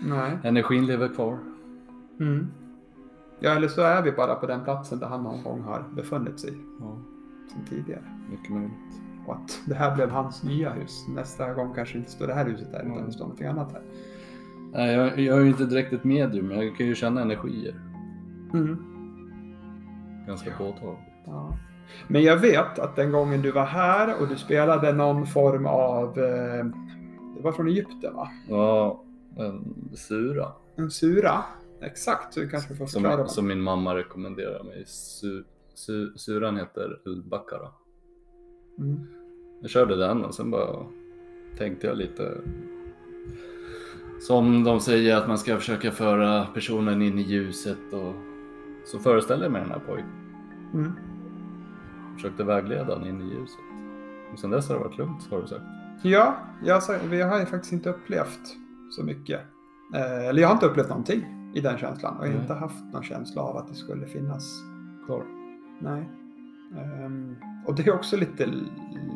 Nej. 0.02 0.38
Energin 0.44 0.86
lever 0.86 1.08
kvar. 1.08 1.38
Mm. 2.20 2.46
Ja, 3.40 3.50
eller 3.50 3.68
så 3.68 3.80
är 3.82 4.02
vi 4.02 4.12
bara 4.12 4.34
på 4.34 4.46
den 4.46 4.64
platsen 4.64 4.98
där 4.98 5.06
han 5.06 5.22
någon 5.22 5.42
gång 5.42 5.60
har 5.60 5.84
befunnit 5.96 6.40
sig 6.40 6.52
Ja, 6.80 6.98
som 7.48 7.64
tidigare. 7.68 8.02
mycket 8.30 8.50
möjligt. 8.52 8.72
Och 9.26 9.34
att 9.34 9.60
det 9.66 9.74
här 9.74 9.94
blev 9.94 10.10
hans 10.10 10.42
nya 10.42 10.70
hus. 10.70 11.06
Nästa 11.14 11.54
gång 11.54 11.74
kanske 11.74 11.98
inte 11.98 12.10
står 12.10 12.26
det 12.26 12.34
här 12.34 12.44
huset 12.48 12.72
där 12.72 12.78
utan 12.80 12.92
Mm. 12.92 13.06
det 13.06 13.12
står 13.12 13.24
någonting 13.24 13.46
annat 13.46 13.72
här. 13.72 13.82
Nej, 14.72 14.94
jag, 14.94 15.18
jag 15.18 15.38
är 15.38 15.42
ju 15.42 15.48
inte 15.48 15.66
direkt 15.66 15.92
ett 15.92 16.04
medium, 16.04 16.46
men 16.46 16.66
jag 16.66 16.76
kan 16.76 16.86
ju 16.86 16.94
känna 16.94 17.22
energier. 17.22 17.80
Mm. 18.54 18.84
Ganska 20.26 20.50
påtagligt. 20.50 21.00
Ja. 21.24 21.56
Men 22.08 22.22
jag 22.22 22.36
vet 22.36 22.78
att 22.78 22.96
den 22.96 23.12
gången 23.12 23.42
du 23.42 23.50
var 23.50 23.64
här 23.64 24.20
och 24.20 24.28
du 24.28 24.36
spelade 24.36 24.92
någon 24.92 25.26
form 25.26 25.66
av... 25.66 26.18
Eh, 26.18 26.64
det 27.36 27.42
var 27.42 27.52
från 27.52 27.68
Egypten 27.68 28.14
va? 28.14 28.30
Ja, 28.48 29.02
en 29.36 29.74
sura. 29.94 30.48
En 30.76 30.90
sura. 30.90 31.44
Exakt, 31.80 32.34
du 32.34 32.48
kanske 32.48 32.74
får 32.74 32.86
förklara. 32.86 33.16
Som, 33.16 33.28
som 33.28 33.46
min 33.46 33.60
mamma 33.60 33.94
rekommenderar 33.94 34.64
mig. 34.64 34.84
Su, 34.86 35.44
su, 35.74 36.12
suran 36.16 36.56
heter 36.56 37.00
El-Bakara. 37.06 37.68
Mm. 38.78 39.06
Jag 39.60 39.70
körde 39.70 39.96
den 39.96 40.24
och 40.24 40.34
sen 40.34 40.50
bara 40.50 40.86
tänkte 41.58 41.86
jag 41.86 41.96
lite. 41.96 42.32
Som 44.20 44.64
de 44.64 44.80
säger 44.80 45.16
att 45.16 45.28
man 45.28 45.38
ska 45.38 45.56
försöka 45.56 45.90
föra 45.90 46.46
personen 46.46 47.02
in 47.02 47.18
i 47.18 47.22
ljuset 47.22 47.92
och 47.92 48.14
så 48.84 48.98
föreställer 48.98 49.42
jag 49.42 49.52
mig 49.52 49.60
den 49.62 49.70
här 49.70 49.78
pojken. 49.78 50.08
Mm. 50.74 50.92
Försökte 52.16 52.44
vägleda 52.44 52.98
den 52.98 53.06
in 53.08 53.20
i 53.20 53.24
ljuset. 53.24 53.58
Och 54.32 54.38
sen 54.38 54.50
dess 54.50 54.68
har 54.68 54.76
det 54.76 54.84
varit 54.84 54.98
lugnt 54.98 55.28
har 55.30 55.40
du 55.40 55.46
sagt. 55.46 55.62
Ja, 56.02 56.34
jag, 56.64 56.80
vi 57.10 57.22
har 57.22 57.40
ju 57.40 57.46
faktiskt 57.46 57.72
inte 57.72 57.90
upplevt 57.90 58.56
så 58.90 59.04
mycket. 59.04 59.40
Eh, 59.94 60.28
eller 60.28 60.42
jag 60.42 60.48
har 60.48 60.54
inte 60.54 60.66
upplevt 60.66 60.88
någonting 60.88 61.50
i 61.54 61.60
den 61.60 61.78
känslan. 61.78 62.16
Och 62.18 62.26
jag 62.26 62.32
har 62.32 62.40
inte 62.40 62.54
haft 62.54 62.84
någon 62.92 63.02
känsla 63.02 63.42
av 63.42 63.56
att 63.56 63.68
det 63.68 63.74
skulle 63.74 64.06
finnas 64.06 64.60
Kvar. 65.06 65.24
Nej. 65.80 66.10
Ehm, 66.78 67.36
och 67.66 67.74
det 67.74 67.86
är 67.86 67.94
också 67.94 68.16
lite 68.16 68.46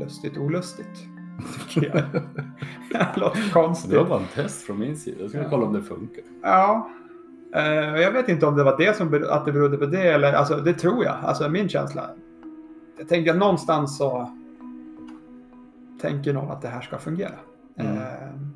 lustigt 0.00 0.37
olustigt. 0.38 1.05
Tycker 1.68 1.88
jag. 1.88 2.22
det 2.90 3.20
låter 3.20 3.42
Det 3.42 3.50
konstigt. 3.52 3.94
var 3.96 4.05
bara 4.05 4.20
en 4.20 4.26
test 4.35 4.62
från 4.62 4.79
min 4.79 4.96
sida. 4.96 5.16
Jag 5.20 5.31
ska 5.31 5.38
Ja. 5.42 5.50
kolla 5.50 5.66
om 5.66 5.72
det 5.72 5.83
funkar. 5.83 6.24
Ja. 6.42 6.90
Eh, 7.57 8.01
jag 8.01 8.12
vet 8.12 8.29
inte 8.29 8.47
om 8.47 8.57
det 8.57 8.64
var 8.64 8.77
det 8.79 8.97
som 8.97 9.25
att 9.31 9.45
det 9.45 9.53
berodde 9.53 9.77
på 9.79 9.87
det 9.87 10.03
eller 10.12 10.33
alltså 10.33 10.57
det 10.57 10.75
tror 10.75 11.05
jag. 11.05 11.14
Alltså 11.23 11.49
min 11.49 11.69
känsla. 11.69 12.11
Jag 12.99 13.09
tänker 13.09 13.31
att 13.31 13.38
någonstans 13.38 13.97
så 13.99 14.31
tänker 16.01 16.33
någon 16.33 16.51
att 16.51 16.62
det 16.62 16.69
här 16.69 16.81
ska 16.81 16.99
fungera. 16.99 17.35
Mm. 17.77 17.97
Ehm, 17.97 18.51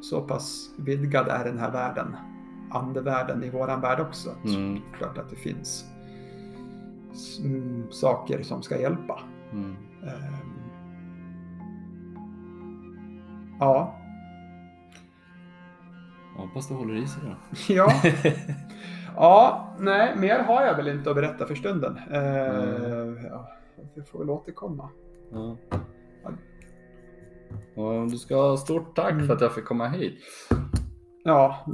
så 0.00 0.20
pass 0.20 0.70
vidgad 0.76 1.28
är 1.28 1.44
den 1.44 1.58
här 1.58 1.70
världen. 1.70 2.16
Andevärlden 2.70 3.44
i 3.44 3.50
våran 3.50 3.80
värld 3.80 4.00
också. 4.00 4.30
Så 4.44 4.56
Mm. 4.58 4.80
klart 4.98 5.18
att 5.18 5.30
det 5.30 5.36
finns 5.36 5.84
mm, 7.44 7.84
saker 7.90 8.42
som 8.42 8.62
ska 8.62 8.80
hjälpa. 8.80 9.20
Mm. 9.52 9.76
Ehm, 10.02 10.48
ja, 13.60 13.94
Jag 16.38 16.46
hoppas 16.46 16.68
det 16.68 16.74
håller 16.74 16.94
i 16.94 17.06
sig 17.06 17.22
då. 17.24 17.36
ja. 17.74 17.92
ja, 19.16 19.74
nej, 19.78 20.16
mer 20.16 20.38
har 20.38 20.62
jag 20.62 20.76
väl 20.76 20.88
inte 20.88 21.10
att 21.10 21.16
berätta 21.16 21.46
för 21.46 21.54
stunden. 21.54 21.98
Uh, 22.10 23.26
ja, 23.30 23.48
vi 23.94 24.02
får 24.02 24.18
väl 24.18 24.30
återkomma. 24.30 24.90
Ja. 25.32 25.56
Och 27.74 28.10
du 28.10 28.18
ska 28.18 28.36
ha 28.36 28.56
stort 28.56 28.96
tack 28.96 29.12
Mm. 29.12 29.26
för 29.26 29.34
att 29.34 29.40
jag 29.40 29.52
fick 29.54 29.64
komma 29.64 29.88
hit. 29.88 30.18
Ja. 31.24 31.66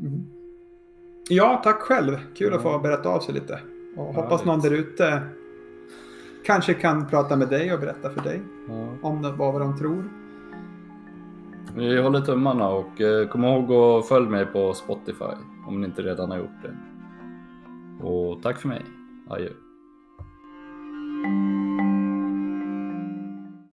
Mm. 0.00 0.26
Ja, 1.28 1.60
tack 1.64 1.80
själv. 1.80 2.16
Kul 2.36 2.54
att 2.54 2.62
få 2.62 2.78
berätta 2.78 3.08
av 3.08 3.20
sig 3.20 3.34
lite. 3.34 3.60
Och 3.96 4.14
hoppas 4.14 4.44
någon 4.44 4.60
där 4.60 4.70
ute 4.70 5.22
kanske 6.44 6.74
kan 6.74 7.06
prata 7.06 7.36
med 7.36 7.48
dig 7.48 7.72
och 7.74 7.80
berätta 7.80 8.10
för 8.10 8.20
dig 8.20 8.42
om 9.02 9.34
vad 9.38 9.60
de 9.60 9.76
tror. 9.78 10.04
Vi 11.76 12.00
håller 12.00 12.20
tummarna 12.20 12.68
och 12.68 13.00
eh, 13.00 13.28
kom 13.28 13.44
ihåg 13.44 13.72
att 13.72 14.08
följ 14.08 14.28
mig 14.28 14.46
på 14.46 14.74
Spotify 14.74 15.34
om 15.66 15.80
ni 15.80 15.86
inte 15.86 16.02
redan 16.02 16.30
har 16.30 16.38
gjort 16.38 16.62
det. 16.62 16.76
Och 18.06 18.42
tack 18.42 18.60
för 18.60 18.68
mig. 18.68 18.82
Adjö. 19.28 19.67